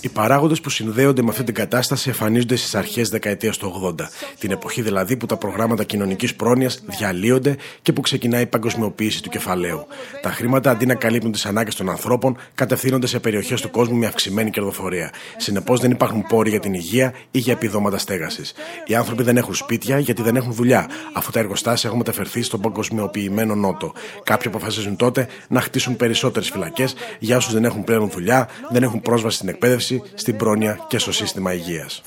οι 0.00 0.08
παράγοντες 0.08 0.60
που 0.60 0.70
συνδέονται 0.70 1.22
με 1.22 1.30
αυτή 1.30 1.44
την 1.44 1.54
κατάσταση 1.54 2.08
εμφανίζονται 2.08 2.56
στις 2.56 2.74
αρχές 2.74 3.08
δεκαετίας 3.08 3.56
του 3.56 3.94
80, 3.98 4.08
την 4.38 4.50
εποχή 4.50 4.82
δηλαδή 4.82 5.16
που 5.16 5.26
τα 5.26 5.36
προγράμματα 5.36 5.84
κοινωνικής 5.84 6.34
πρόνοιας 6.34 6.82
διαλύονται 6.86 7.56
και 7.82 7.92
που 7.92 8.00
ξεκινάει 8.00 8.42
η 8.42 8.46
παγκοσμιοποίηση 8.46 9.22
του 9.22 9.28
κεφαλαίου. 9.28 9.86
Τα 10.22 10.30
χρήματα 10.30 10.70
αντί 10.70 10.86
να 10.86 10.94
καλύπτουν 10.94 11.32
τις 11.32 11.46
ανάγκες 11.46 11.74
των 11.74 11.90
ανθρώπων, 11.90 12.36
κατευθύνονται 12.54 13.06
σε 13.06 13.20
περιοχές 13.20 13.60
του 13.60 13.70
κόσμου 13.70 13.96
με 13.96 14.06
αυξημένη 14.06 14.50
κερδοφορία. 14.50 15.12
Συνεπώς 15.36 15.80
δεν 15.80 15.90
υπάρχουν 15.90 16.26
πόροι 16.28 16.50
για 16.50 16.60
την 16.60 16.74
υγεία 16.74 17.14
ή 17.30 17.38
για 17.38 17.52
επιδόματα 17.52 17.98
στέγασης. 17.98 18.52
Οι 18.86 18.94
άνθρωποι 18.94 19.22
δεν 19.22 19.36
έχουν 19.36 19.54
σπίτια 19.54 19.98
γιατί 19.98 20.22
δεν 20.22 20.36
έχουν 20.36 20.52
δουλειά, 20.52 20.88
αφού 21.12 21.30
τα 21.30 21.38
εργοστάσια 21.38 21.88
έχουν 21.88 21.98
μεταφερθεί 21.98 22.42
στον 22.42 22.60
παγκοσμιοποιημένο 22.60 23.54
νότο. 23.54 23.92
Κάποιοι 24.24 24.48
αποφασίζουν 24.48 24.96
τότε 24.96 25.26
να 25.48 25.60
χτίσουν 25.60 25.96
περισσότερες 25.96 26.50
φυλακές 26.50 26.94
για 27.18 27.36
όσους 27.36 27.52
δεν 27.52 27.64
έχουν 27.64 27.84
πλέον 27.84 28.10
δουλειά, 28.10 28.48
δεν 28.70 28.82
έχουν 28.82 29.00
πρόσβαση 29.00 29.36
στην 29.36 29.48
εκπαίδευση, 29.48 30.02
στην 30.14 30.36
πρόνοια 30.36 30.78
και 30.88 30.98
στο 30.98 31.12
σύστημα 31.12 31.54
υγείας. 31.54 32.02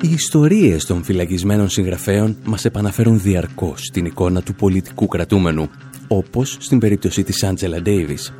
Οι 0.00 0.10
ιστορίες 0.12 0.84
των 0.84 1.04
φυλακισμένων 1.04 1.68
συγγραφέων 1.68 2.36
μας 2.44 2.64
επαναφέρουν 2.64 3.20
διαρκώς 3.20 3.90
την 3.92 4.04
εικόνα 4.04 4.42
του 4.42 4.54
πολιτικού 4.54 5.06
κρατούμενου, 5.06 5.70
όπως 6.08 6.56
στην 6.60 6.78
περίπτωση 6.78 7.22
της 7.22 7.44
Άντζελα 7.44 7.82
Ντέιβις. 7.82 8.32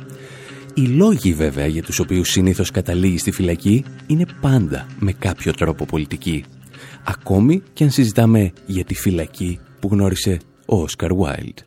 Οι 0.73 0.81
λόγοι 0.81 1.33
βέβαια 1.33 1.65
για 1.65 1.83
τους 1.83 1.99
οποίους 1.99 2.29
συνήθως 2.29 2.71
καταλήγει 2.71 3.17
στη 3.17 3.31
φυλακή 3.31 3.85
είναι 4.07 4.25
πάντα 4.41 4.87
με 4.99 5.11
κάποιο 5.11 5.53
τρόπο 5.53 5.85
πολιτική. 5.85 6.43
ακόμη 7.03 7.63
και 7.73 7.83
αν 7.83 7.91
συζητάμε 7.91 8.51
για 8.65 8.83
τη 8.83 8.95
φυλακή 8.95 9.59
που 9.79 9.89
γνώρισε 9.91 10.37
ο 10.65 10.81
Όσκαρ 10.81 11.13
Βάιλντ. 11.13 11.57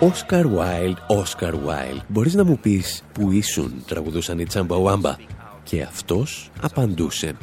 Oscar 0.00 0.44
Wilde, 0.44 1.20
Oscar 1.20 1.52
Wilde, 1.52 2.00
μπορείς 2.08 2.34
να 2.34 2.44
μου 2.44 2.58
πεις 2.58 3.02
που 3.12 3.30
ήσουν, 3.30 3.72
τραγουδούσαν 3.86 4.38
οι 4.38 4.44
Τσαμπαουάμπα. 4.44 5.16
Και 5.62 5.82
αυτός 5.82 6.50
απαντούσε. 6.60 7.36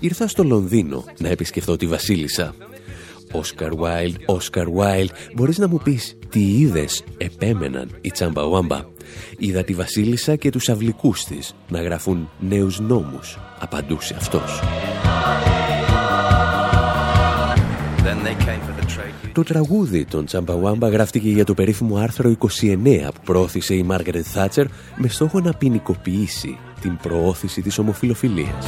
Ήρθα 0.00 0.28
στο 0.28 0.44
Λονδίνο 0.44 1.04
να 1.18 1.28
επισκεφθώ 1.28 1.76
τη 1.76 1.86
Βασίλισσα. 1.86 2.54
Oscar 3.32 3.70
Wilde, 3.70 4.36
Oscar 4.36 4.66
Wilde, 4.66 5.14
μπορείς 5.34 5.58
να 5.58 5.68
μου 5.68 5.80
πεις 5.84 6.16
τι 6.28 6.58
είδες, 6.58 7.04
επέμεναν 7.16 7.88
οι 8.00 8.10
Τσαμπαουάμπα. 8.10 8.80
Είδα 9.38 9.64
τη 9.64 9.74
Βασίλισσα 9.74 10.36
και 10.36 10.50
τους 10.50 10.68
αυλικούς 10.68 11.24
της 11.24 11.54
να 11.68 11.82
γράφουν 11.82 12.28
νέους 12.40 12.80
νόμους, 12.80 13.38
απαντούσε 13.58 14.14
αυτός. 14.18 14.60
Το 19.32 19.42
τραγούδι 19.42 20.04
των 20.04 20.24
Τσαμπαουάμπα 20.24 20.88
γράφτηκε 20.88 21.28
για 21.28 21.44
το 21.44 21.54
περίφημο 21.54 21.96
άρθρο 21.96 22.36
29 22.60 23.12
που 23.14 23.20
προώθησε 23.24 23.74
η 23.74 23.82
Μάργαρετ 23.82 24.24
Θάτσερ 24.28 24.66
με 24.96 25.08
στόχο 25.08 25.40
να 25.40 25.52
ποινικοποιήσει 25.54 26.58
την 26.80 26.96
προώθηση 26.96 27.62
της 27.62 27.78
ομοφιλοφιλίας. 27.78 28.66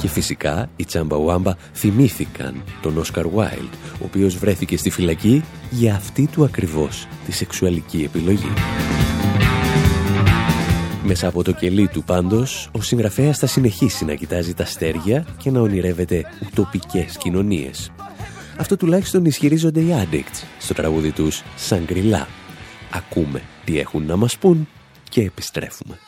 Και 0.00 0.08
φυσικά 0.08 0.70
οι 0.76 0.84
Τσαμπαουάμπα 0.84 1.54
θυμήθηκαν 1.74 2.62
τον 2.82 2.98
Όσκαρ 2.98 3.28
Βάιλντ, 3.28 3.72
ο 3.92 4.04
οποίος 4.04 4.36
βρέθηκε 4.36 4.76
στη 4.76 4.90
φυλακή 4.90 5.44
για 5.70 5.94
αυτή 5.94 6.26
του 6.26 6.44
ακριβώς 6.44 7.06
τη 7.26 7.32
σεξουαλική 7.32 8.02
επιλογή. 8.02 8.52
Μέσα 11.04 11.28
από 11.28 11.42
το 11.42 11.52
κελί 11.52 11.88
του 11.88 12.04
πάντως, 12.04 12.68
ο 12.72 12.82
συγγραφέας 12.82 13.38
θα 13.38 13.46
συνεχίσει 13.46 14.04
να 14.04 14.14
κοιτάζει 14.14 14.54
τα 14.54 14.62
αστέρια 14.62 15.26
και 15.36 15.50
να 15.50 15.60
ονειρεύεται 15.60 16.24
ουτοπικές 16.46 17.16
κοινωνίες. 17.16 17.90
Αυτό 18.58 18.76
τουλάχιστον 18.76 19.24
ισχυρίζονται 19.24 19.80
οι 19.80 19.88
Addicts 19.90 20.42
στο 20.58 20.74
τραγούδι 20.74 21.10
τους 21.10 21.42
«Σαγκριλά». 21.56 22.26
Ακούμε 22.92 23.42
τι 23.64 23.78
έχουν 23.78 24.04
να 24.06 24.16
μας 24.16 24.38
πούν 24.38 24.68
και 25.08 25.20
επιστρέφουμε. 25.20 25.98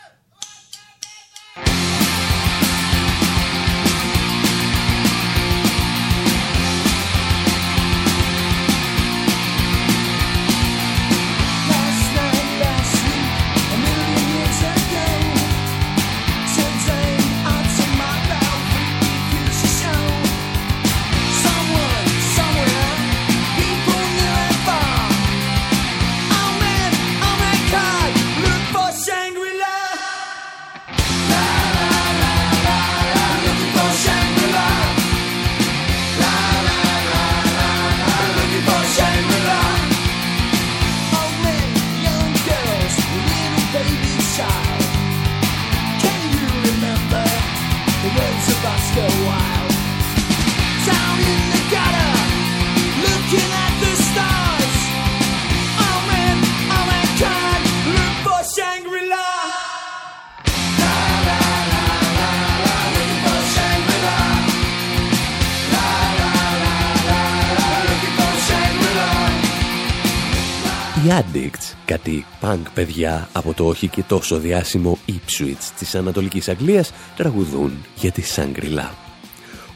Κάτι 72.50 72.62
punk 72.62 72.70
παιδιά 72.74 73.28
από 73.32 73.54
το 73.54 73.66
όχι 73.66 73.88
και 73.88 74.02
τόσο 74.02 74.38
διάσημο 74.38 74.98
Ipswich 75.08 75.70
της 75.78 75.94
Ανατολικής 75.94 76.48
Αγγλίας 76.48 76.92
τραγουδούν 77.16 77.72
για 77.96 78.10
τη 78.10 78.22
Σαγκριλά. 78.22 78.94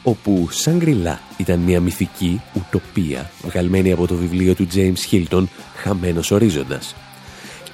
Όπου 0.03 0.47
Σαγκριλά 0.51 1.19
ήταν 1.37 1.59
μια 1.59 1.79
μυθική 1.79 2.41
ουτοπία 2.53 3.31
βγαλμένη 3.43 3.91
από 3.91 4.07
το 4.07 4.15
βιβλίο 4.15 4.55
του 4.55 4.67
James 4.75 5.11
Hilton 5.11 5.43
«Χαμένος 5.75 6.31
ορίζοντας». 6.31 6.95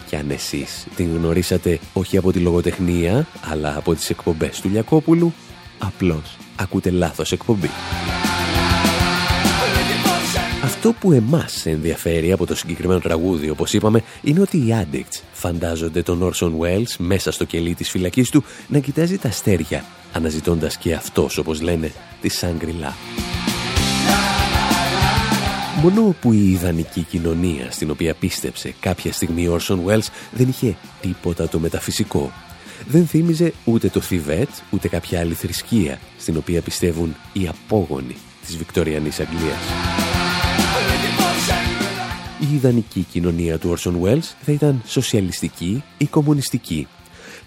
Κι 0.08 0.16
αν 0.16 0.30
εσείς 0.30 0.88
την 0.96 1.16
γνωρίσατε 1.16 1.80
όχι 1.94 2.18
από 2.18 2.32
τη 2.32 2.40
λογοτεχνία 2.40 3.28
αλλά 3.42 3.78
από 3.78 3.96
τις 3.96 4.10
εκπομπές 4.10 4.62
του 4.62 4.70
Λιακόπουλου, 4.70 5.34
απλώς 5.80 6.38
ακούτε 6.56 6.90
λάθος 6.90 7.32
εκπομπή. 7.32 7.70
Αυτό 10.84 10.94
που 11.00 11.12
εμάς 11.12 11.66
ενδιαφέρει 11.66 12.32
από 12.32 12.46
το 12.46 12.56
συγκεκριμένο 12.56 13.00
τραγούδι, 13.00 13.50
όπως 13.50 13.74
είπαμε, 13.74 14.04
είναι 14.22 14.40
ότι 14.40 14.58
οι 14.58 14.76
Addicts 14.82 15.22
φαντάζονται 15.32 16.02
τον 16.02 16.32
Orson 16.32 16.52
Welles 16.60 16.96
μέσα 16.98 17.32
στο 17.32 17.46
κελί 17.46 17.74
της 17.76 17.90
φυλακής 17.90 18.30
του 18.30 18.44
να 18.68 18.80
κοιτάζει 18.80 19.18
τα 19.18 19.28
αστέρια, 19.28 19.86
αναζητώντας 20.14 20.78
και 20.78 20.94
αυτός, 20.94 21.38
όπως 21.38 21.62
λένε, 21.62 21.92
τη 22.22 22.30
Σάγκριλά. 22.30 22.96
Μόνο 25.82 26.16
που 26.22 26.34
η 26.34 26.52
ιδανική 26.52 27.02
κοινωνία 27.02 27.72
στην 27.72 27.90
οποία 27.90 28.14
πίστεψε 28.14 28.74
κάποια 28.80 29.14
στιγμή 29.14 29.48
ο 29.48 29.60
Orson 29.62 29.78
Welles 29.86 30.08
δεν 30.32 30.48
είχε 30.50 30.76
τίποτα 31.02 31.48
το 31.48 31.60
μεταφυσικό. 31.60 32.32
Δεν 32.88 33.08
θύμιζε 33.08 33.54
ούτε 33.64 33.88
το 33.88 34.00
Θιβέτ, 34.00 34.50
ούτε 34.70 34.88
κάποια 34.88 35.20
άλλη 35.20 35.34
θρησκεία 35.34 36.00
στην 36.18 36.38
οποία 36.38 36.62
πιστεύουν 36.62 37.16
οι 37.34 37.48
απόγονοι 37.48 38.16
της 38.46 38.58
Βικτοριανής 38.58 39.20
Αγγλίας. 39.20 40.01
Η 42.50 42.54
ιδανική 42.54 43.06
κοινωνία 43.12 43.58
του 43.58 43.78
Orson 43.78 44.02
Welles 44.02 44.34
θα 44.42 44.52
ήταν 44.52 44.82
σοσιαλιστική 44.86 45.84
ή 45.98 46.06
κομμουνιστική. 46.06 46.88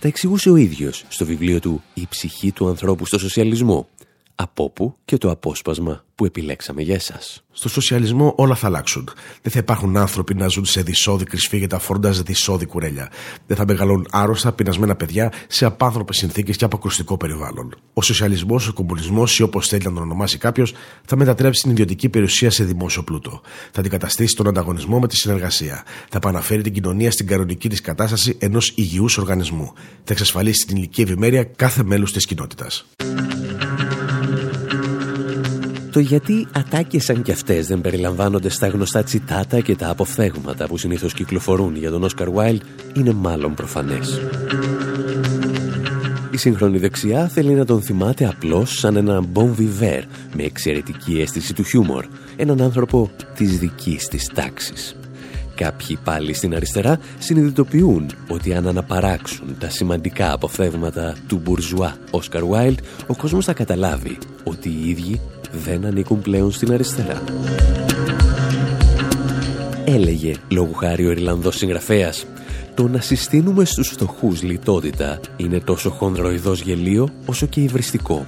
Τα 0.01 0.09
εξηγούσε 0.09 0.51
ο 0.51 0.57
ίδιος 0.57 1.05
στο 1.09 1.25
βιβλίο 1.25 1.61
του 1.61 1.83
«Η 1.95 2.07
ψυχή 2.09 2.53
του 2.53 2.69
ανθρώπου 2.69 3.07
στο 3.07 3.19
σοσιαλισμό». 3.19 3.89
Από 4.35 4.71
που 4.71 4.97
και 5.05 5.19
το 5.19 5.31
απόσπασμα 5.31 6.05
που 6.15 6.25
επιλέξαμε 6.25 6.83
για 6.83 6.95
εσάς. 6.95 7.45
Στο 7.53 7.69
σοσιαλισμό 7.69 8.33
όλα 8.37 8.55
θα 8.55 8.67
αλλάξουν. 8.67 9.09
Δεν 9.43 9.53
θα 9.53 9.59
υπάρχουν 9.59 9.97
άνθρωποι 9.97 10.35
να 10.35 10.49
ζουν 10.49 10.65
σε 10.65 10.83
δυσόδη 10.83 11.25
κρυσφύγετα 11.25 11.79
φορώντα 11.79 12.11
δυσόδη 12.11 12.67
κουρέλια. 12.67 13.11
Δεν 13.47 13.57
θα 13.57 13.65
μεγαλώνουν 13.67 14.07
άρρωστα, 14.11 14.53
πεινασμένα 14.53 14.95
παιδιά 14.95 15.33
σε 15.49 15.65
απάνθρωπες 15.65 16.17
συνθήκες 16.17 16.57
και 16.57 16.65
αποκρουστικό 16.65 17.17
περιβάλλον. 17.17 17.75
Ο 17.95 18.03
σοσιαλισμός, 18.03 18.69
ο 18.69 18.73
κομμουνισμός 18.73 19.39
ή 19.39 19.43
όπως 19.43 19.69
θέλει 19.69 19.83
να 19.85 19.93
τον 19.93 20.03
ονομάσει 20.03 20.39
κάποιος, 20.39 20.75
θα 21.05 21.17
μετατρέψει 21.17 21.63
την 21.63 21.71
ιδιωτική 21.71 22.09
περιουσία 22.09 22.51
σε 22.51 22.65
δημόσιο 22.65 23.03
πλούτο. 23.03 23.41
Θα 23.71 23.81
αντικαταστήσει 23.81 24.37
τον 24.37 24.49
ανταγωνισμό 24.49 24.99
με 24.99 25.09
τη 25.09 25.17
συνεργασία. 25.17 25.85
Θα 26.09 26.17
επαναφέρει 26.17 26.63
την 26.63 26.73
κοινωνία 26.73 27.11
στην 27.11 27.27
κανονική 27.27 27.69
της 27.69 27.81
κατάσταση 27.81 28.37
ενός 28.41 28.73
υγιούς 28.77 29.19
οργανισμού. 29.19 29.73
Θα 29.77 30.13
εξασφαλίσει 30.13 30.67
την 30.67 30.77
ηλική 30.77 31.03
ευημέρεια 31.03 31.45
κάθε 31.45 31.83
μέλους 31.83 32.13
της 32.13 32.27
κοινότητας. 32.27 32.87
Το 35.95 36.01
γιατί 36.01 36.47
ατάκες 36.53 37.05
σαν 37.05 37.23
κι 37.23 37.33
αυτές 37.33 37.67
δεν 37.67 37.81
περιλαμβάνονται 37.81 38.49
στα 38.49 38.67
γνωστά 38.67 39.03
τσιτάτα 39.03 39.61
και 39.61 39.77
τα 39.77 39.89
αποφθέγματα 39.89 40.67
που 40.67 40.77
συνήθως 40.77 41.15
κυκλοφορούν 41.15 41.77
για 41.77 41.91
τον 41.91 42.03
Όσκαρ 42.03 42.31
Βάιλ 42.31 42.61
είναι 42.95 43.13
μάλλον 43.13 43.55
προφανές. 43.55 44.21
Η 46.31 46.37
σύγχρονη 46.37 46.79
δεξιά 46.79 47.29
θέλει 47.29 47.55
να 47.55 47.65
τον 47.65 47.83
θυμάται 47.83 48.27
απλώς 48.27 48.79
σαν 48.79 48.97
ένα 48.97 49.23
bon 49.35 49.49
vivant 49.59 50.03
με 50.37 50.43
εξαιρετική 50.43 51.21
αίσθηση 51.21 51.55
του 51.55 51.63
χιούμορ, 51.63 52.07
έναν 52.37 52.61
άνθρωπο 52.61 53.11
της 53.35 53.59
δικής 53.59 54.09
της 54.09 54.31
τάξης. 54.35 54.97
Κάποιοι 55.55 55.99
πάλι 56.05 56.33
στην 56.33 56.55
αριστερά 56.55 56.99
συνειδητοποιούν 57.19 58.11
ότι 58.29 58.55
αν 58.55 58.69
αναπαράξουν 58.69 59.57
τα 59.59 59.71
σημαντικά 59.71 60.33
αποφθέγματα 60.33 61.15
του 61.27 61.41
μπουρζουά 61.45 61.97
Όσκαρ 62.11 62.45
Βάιλ, 62.45 62.77
ο 63.07 63.17
κόσμος 63.17 63.45
θα 63.45 63.53
καταλάβει 63.53 64.19
ότι 64.45 64.69
οι 64.69 64.89
ίδιοι 64.89 65.21
δεν 65.65 65.85
ανήκουν 65.85 66.21
πλέον 66.21 66.53
στην 66.53 66.73
αριστερά. 66.73 67.23
Έλεγε, 69.85 70.35
λόγου 70.49 70.75
χάρη 70.75 71.07
ο 71.07 71.11
Ιρλανδός 71.11 71.57
συγγραφέας, 71.57 72.27
το 72.75 72.89
να 72.89 73.01
συστήνουμε 73.01 73.65
στους 73.65 73.89
φτωχούς 73.89 74.43
λιτότητα 74.43 75.21
είναι 75.37 75.61
τόσο 75.61 75.91
χονδροειδός 75.91 76.61
γελίο 76.61 77.09
όσο 77.27 77.47
και 77.47 77.61
υβριστικό. 77.61 78.27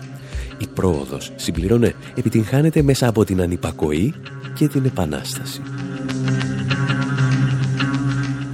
Η 0.59 0.67
πρόοδος, 0.75 1.33
συμπληρώνε, 1.37 1.95
επιτυγχάνεται 2.15 2.83
μέσα 2.83 3.09
από 3.09 3.25
την 3.25 3.41
ανυπακοή 3.41 4.15
και 4.55 4.69
την 4.69 4.85
επανάσταση. 4.85 5.63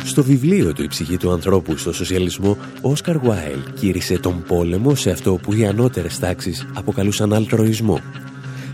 Στο 0.05 0.23
βιβλίο 0.23 0.73
του 0.73 0.83
«Η 0.83 0.89
ψυχή 0.89 1.17
του 1.17 1.31
ανθρώπου 1.31 1.77
στο 1.77 1.93
σοσιαλισμό», 1.93 2.57
ο 2.81 2.91
Όσκαρ 2.91 3.17
Γουάιλ 3.17 3.59
κήρυσε 3.81 4.19
τον 4.19 4.43
πόλεμο 4.43 4.95
σε 4.95 5.11
αυτό 5.11 5.35
που 5.35 5.53
οι 5.53 5.67
ανώτερες 5.67 6.19
τάξεις 6.19 6.67
αποκαλούσαν 6.75 7.33
αλτροϊσμό 7.33 8.01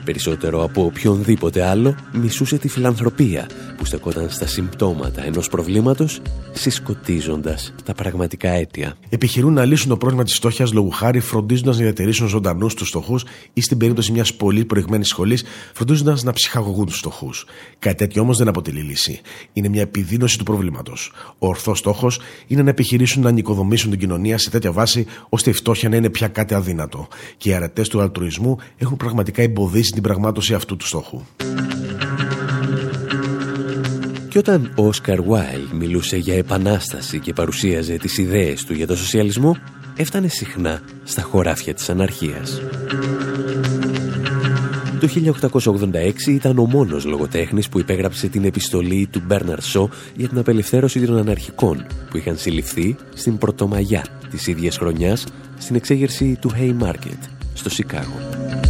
περισσότερο 0.09 0.63
από 0.63 0.85
οποιονδήποτε 0.85 1.63
άλλο, 1.63 1.95
μισούσε 2.13 2.59
τη 2.59 2.69
φιλανθρωπία 2.69 3.47
που 3.77 3.85
στεκόταν 3.85 4.31
στα 4.31 4.47
συμπτώματα 4.47 5.25
ενός 5.25 5.49
προβλήματος, 5.49 6.21
συσκοτίζοντας 6.53 7.75
τα 7.85 7.95
πραγματικά 7.95 8.51
αίτια. 8.51 8.97
Επιχειρούν 9.09 9.53
να 9.53 9.65
λύσουν 9.65 9.89
το 9.89 9.97
πρόβλημα 9.97 10.25
της 10.25 10.35
φτώχειας 10.35 10.73
λόγου 10.73 10.91
χάρη 10.91 11.21
φροντίζοντας 11.21 11.77
να 11.77 11.83
διατηρήσουν 11.83 12.29
ζωντανούς 12.29 12.75
τους 12.75 12.89
στοχούς 12.89 13.25
ή 13.53 13.61
στην 13.61 13.79
περίπτωση 13.79 14.13
μιας 14.13 14.35
πολύ 14.35 14.65
προηγμένης 14.65 15.09
σχολής 15.09 15.45
φροντίζοντας 15.75 16.23
να 16.23 16.33
ψυχαγωγούν 16.33 16.87
τους 16.87 16.99
στοχούς. 16.99 17.47
Κάτι 17.79 17.97
τέτοιο 17.97 18.23
όμως 18.23 18.39
δεν 18.39 18.49
αποτελεί 18.49 18.81
λύση. 18.81 19.21
Είναι 19.53 19.69
μια 19.69 19.83
επιδείνωση 19.83 20.39
του 20.39 20.45
προβλήματος. 20.45 21.13
Ο 21.39 21.49
ορθός 21.49 21.79
στόχος 21.79 22.21
είναι 22.47 22.63
να 22.63 22.71
επιχειρήσουν 22.71 23.23
να 23.23 23.31
νοικοδομήσουν 23.31 23.91
την 23.91 23.99
κοινωνία 23.99 24.39
σε 24.39 24.51
τέτοια 24.51 24.73
βάση 24.73 25.07
ώστε 25.29 25.51
η 25.51 25.53
φτώχεια 25.53 25.89
να 25.89 25.97
είναι 25.97 26.11
πια 26.11 26.29
κάτι 26.29 26.55
αδύνατο. 26.55 27.09
Και 27.37 27.49
οι 27.49 27.53
αρετές 27.53 27.89
του 27.89 28.01
αλτρουισμού 28.01 28.59
έχουν 28.77 28.97
πραγματικά 28.97 29.43
εμποδίσει 29.43 29.97
την 29.99 30.07
πραγμάτωση 30.07 30.55
αυτού 30.55 30.77
του 30.77 30.87
στόχου. 30.87 31.21
Και 34.29 34.39
όταν 34.39 34.73
ο 34.77 34.87
Όσκαρ 34.87 35.23
Βάιλ 35.23 35.61
μιλούσε 35.73 36.17
για 36.17 36.35
επανάσταση 36.35 37.19
και 37.19 37.33
παρουσίαζε 37.33 37.97
τις 37.97 38.19
ιδέες 38.19 38.65
του 38.65 38.73
για 38.73 38.87
το 38.87 38.97
σοσιαλισμό, 38.97 39.57
έφτανε 39.97 40.29
συχνά 40.29 40.83
στα 41.05 41.23
χωράφια 41.23 41.75
της 41.75 41.89
αναρχίας. 41.89 42.61
Το 45.01 45.09
1886 45.09 46.27
ήταν 46.27 46.59
ο 46.59 46.65
μόνος 46.65 47.05
λογοτέχνης 47.05 47.69
που 47.69 47.79
υπέγραψε 47.79 48.29
την 48.29 48.45
επιστολή 48.45 49.09
του 49.11 49.23
Μπέρναρ 49.27 49.63
Σό 49.63 49.89
για 50.17 50.29
την 50.29 50.39
απελευθέρωση 50.39 51.07
των 51.07 51.17
αναρχικών 51.17 51.87
που 52.11 52.17
είχαν 52.17 52.37
συλληφθεί 52.37 52.97
στην 53.15 53.39
Πρωτομαγιά 53.39 54.05
της 54.31 54.47
ίδιας 54.47 54.77
χρονιάς 54.77 55.25
στην 55.59 55.77
εξέγερση 55.77 56.39
του 56.41 56.51
Haymarket 56.51 57.29
στο 57.55 57.71
Σικάγο. 57.71 58.68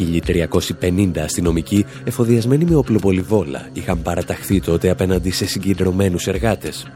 1350 0.00 1.18
αστυνομικοί 1.18 1.84
εφοδιασμένοι 2.04 2.64
με 2.64 2.74
οπλοπολιβόλα 2.74 3.68
είχαν 3.72 4.02
παραταχθεί 4.02 4.60
τότε 4.60 4.90
απέναντι 4.90 5.30
σε 5.30 5.46
συγκεντρωμένους 5.46 6.26
εργάτες. 6.26 6.86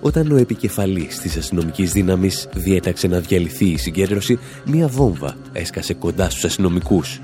Όταν 0.00 0.32
ο 0.32 0.36
επικεφαλής 0.36 1.20
της 1.20 1.36
αστυνομικής 1.36 1.92
δύναμης 1.92 2.48
διέταξε 2.54 3.06
να 3.06 3.20
διαλυθεί 3.20 3.64
η 3.64 3.76
συγκέντρωση, 3.76 4.38
μία 4.64 4.88
βόμβα 4.88 5.36
έσκασε 5.52 5.94
κοντά 5.94 6.30
στους 6.30 6.44
αστυνομικούς, 6.44 7.20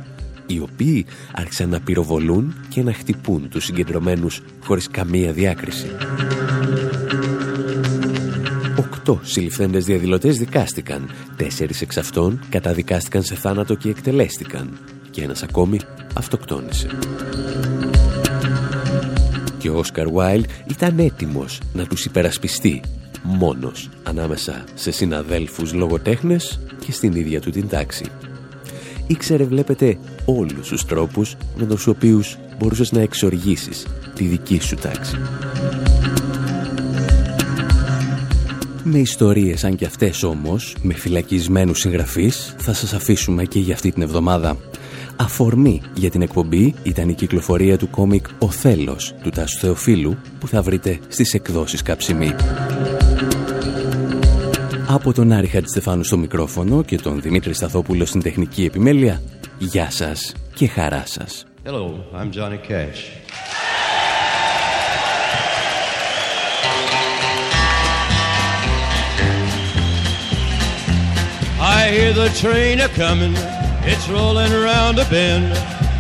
οι 0.47 0.61
οποίοι 0.61 1.07
άρχισαν 1.33 1.69
να 1.69 1.81
πυροβολούν 1.81 2.55
και 2.69 2.83
να 2.83 2.93
χτυπούν 2.93 3.49
τους 3.49 3.65
συγκεντρωμένους 3.65 4.43
χωρίς 4.65 4.89
καμία 4.89 5.33
διάκριση. 5.33 5.87
Οκτώ 8.79 9.21
συλληφθέντες 9.23 9.85
διαδηλωτές 9.85 10.39
δικάστηκαν, 10.39 11.11
τέσσερις 11.37 11.81
εξ 11.81 11.97
αυτών 11.97 12.41
καταδικάστηκαν 12.49 13.23
σε 13.23 13.35
θάνατο 13.35 13.75
και 13.75 13.89
εκτελέστηκαν 13.89 14.79
και 15.17 15.23
ένας 15.23 15.43
ακόμη 15.43 15.81
αυτοκτόνησε. 16.15 16.89
Και 19.59 19.69
ο 19.69 19.79
Όσκαρ 19.79 20.11
Βάιλ 20.11 20.45
ήταν 20.71 20.99
έτοιμος 20.99 21.61
να 21.73 21.87
τους 21.87 22.05
υπερασπιστεί 22.05 22.83
μόνος 23.23 23.89
ανάμεσα 24.03 24.65
σε 24.75 24.91
συναδέλφους 24.91 25.73
λογοτέχνες 25.73 26.61
και 26.85 26.93
στην 26.93 27.13
ίδια 27.13 27.41
του 27.41 27.51
την 27.51 27.69
τάξη. 27.69 28.05
Ήξερε 29.07 29.45
βλέπετε 29.45 29.99
όλους 30.25 30.69
τους 30.69 30.85
τρόπους 30.85 31.37
με 31.57 31.67
τους 31.67 31.87
οποίους 31.87 32.39
μπορούσες 32.59 32.93
να 32.93 33.01
εξοργήσεις 33.01 33.87
τη 34.15 34.25
δική 34.25 34.61
σου 34.61 34.77
τάξη. 34.77 35.17
Με 38.83 38.99
ιστορίες 38.99 39.61
σαν 39.61 39.77
και 39.77 39.85
αυτές 39.85 40.23
όμως, 40.23 40.77
με 40.83 40.95
φυλακισμένους 40.95 41.79
συγγραφείς, 41.79 42.55
θα 42.59 42.73
σας 42.73 42.93
αφήσουμε 42.93 43.45
και 43.45 43.59
για 43.59 43.75
αυτή 43.75 43.93
την 43.93 44.03
εβδομάδα. 44.03 44.57
Αφορμή 45.17 45.83
για 45.95 46.11
την 46.11 46.23
εκπομπή 46.23 46.75
ήταν 46.83 47.09
η 47.09 47.15
κυκλοφορία 47.15 47.79
του 47.79 47.91
κόμικ 47.91 48.27
«Ο 48.39 48.51
Θέλος» 48.51 49.15
του 49.23 49.31
Τάσου 49.31 49.59
Θεοφίλου 49.59 50.17
που 50.39 50.49
θα 50.49 50.63
βρείτε 50.63 50.99
στις 51.09 51.35
εκδόσεις 51.35 51.83
Καψιμή. 51.83 52.35
Από 54.89 55.13
τον 55.13 55.33
Άρη 55.33 55.47
Χατζηστεφάνου 55.47 56.05
στο 56.05 56.17
μικρόφωνο 56.19 56.83
και 56.83 56.97
τον 56.97 57.21
Δημήτρη 57.21 57.53
Σταθόπουλο 57.53 58.05
στην 58.05 58.23
τεχνική 58.23 58.65
επιμέλεια, 58.65 59.23
γεια 59.59 59.91
σας 59.91 60.33
και 60.55 60.67
χαρά 60.67 61.03
σας. 61.07 61.47
Hello, 61.65 61.87
I'm 62.19 62.31
Johnny 62.31 62.59
Cash. 62.69 63.01
I 71.79 71.89
hear 71.97 72.13
the 72.13 72.29
train 72.43 72.77
a 72.81 72.89
coming 72.89 73.35
It's 73.89 74.09
rolling 74.09 74.53
around 74.53 74.99
a 74.99 75.05
bend, 75.09 75.53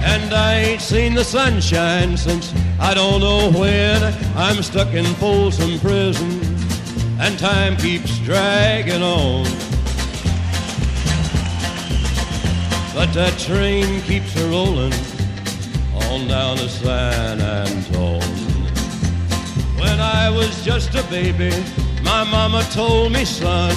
and 0.03 0.35
I 0.35 0.55
ain't 0.55 0.81
seen 0.81 1.15
the 1.15 1.23
sunshine 1.23 2.17
since 2.17 2.53
I 2.81 2.95
don't 2.95 3.21
know 3.21 3.53
when. 3.53 4.03
I'm 4.37 4.61
stuck 4.65 4.93
in 4.93 5.05
Folsom 5.15 5.79
Prison, 5.79 6.41
and 7.21 7.39
time 7.39 7.77
keeps 7.77 8.19
dragging 8.19 9.03
on. 9.03 9.45
But 12.93 13.13
that 13.13 13.37
train 13.39 14.03
keeps 14.03 14.35
a 14.35 14.49
rolling 14.49 14.93
on 15.95 16.27
down 16.27 16.57
to 16.57 16.69
San 16.69 17.41
Antone. 17.41 18.21
When 19.79 20.01
I 20.01 20.29
was 20.29 20.65
just 20.65 20.93
a 20.97 21.05
baby, 21.05 21.53
my 22.03 22.25
mama 22.25 22.67
told 22.73 23.13
me, 23.13 23.25
son, 23.25 23.77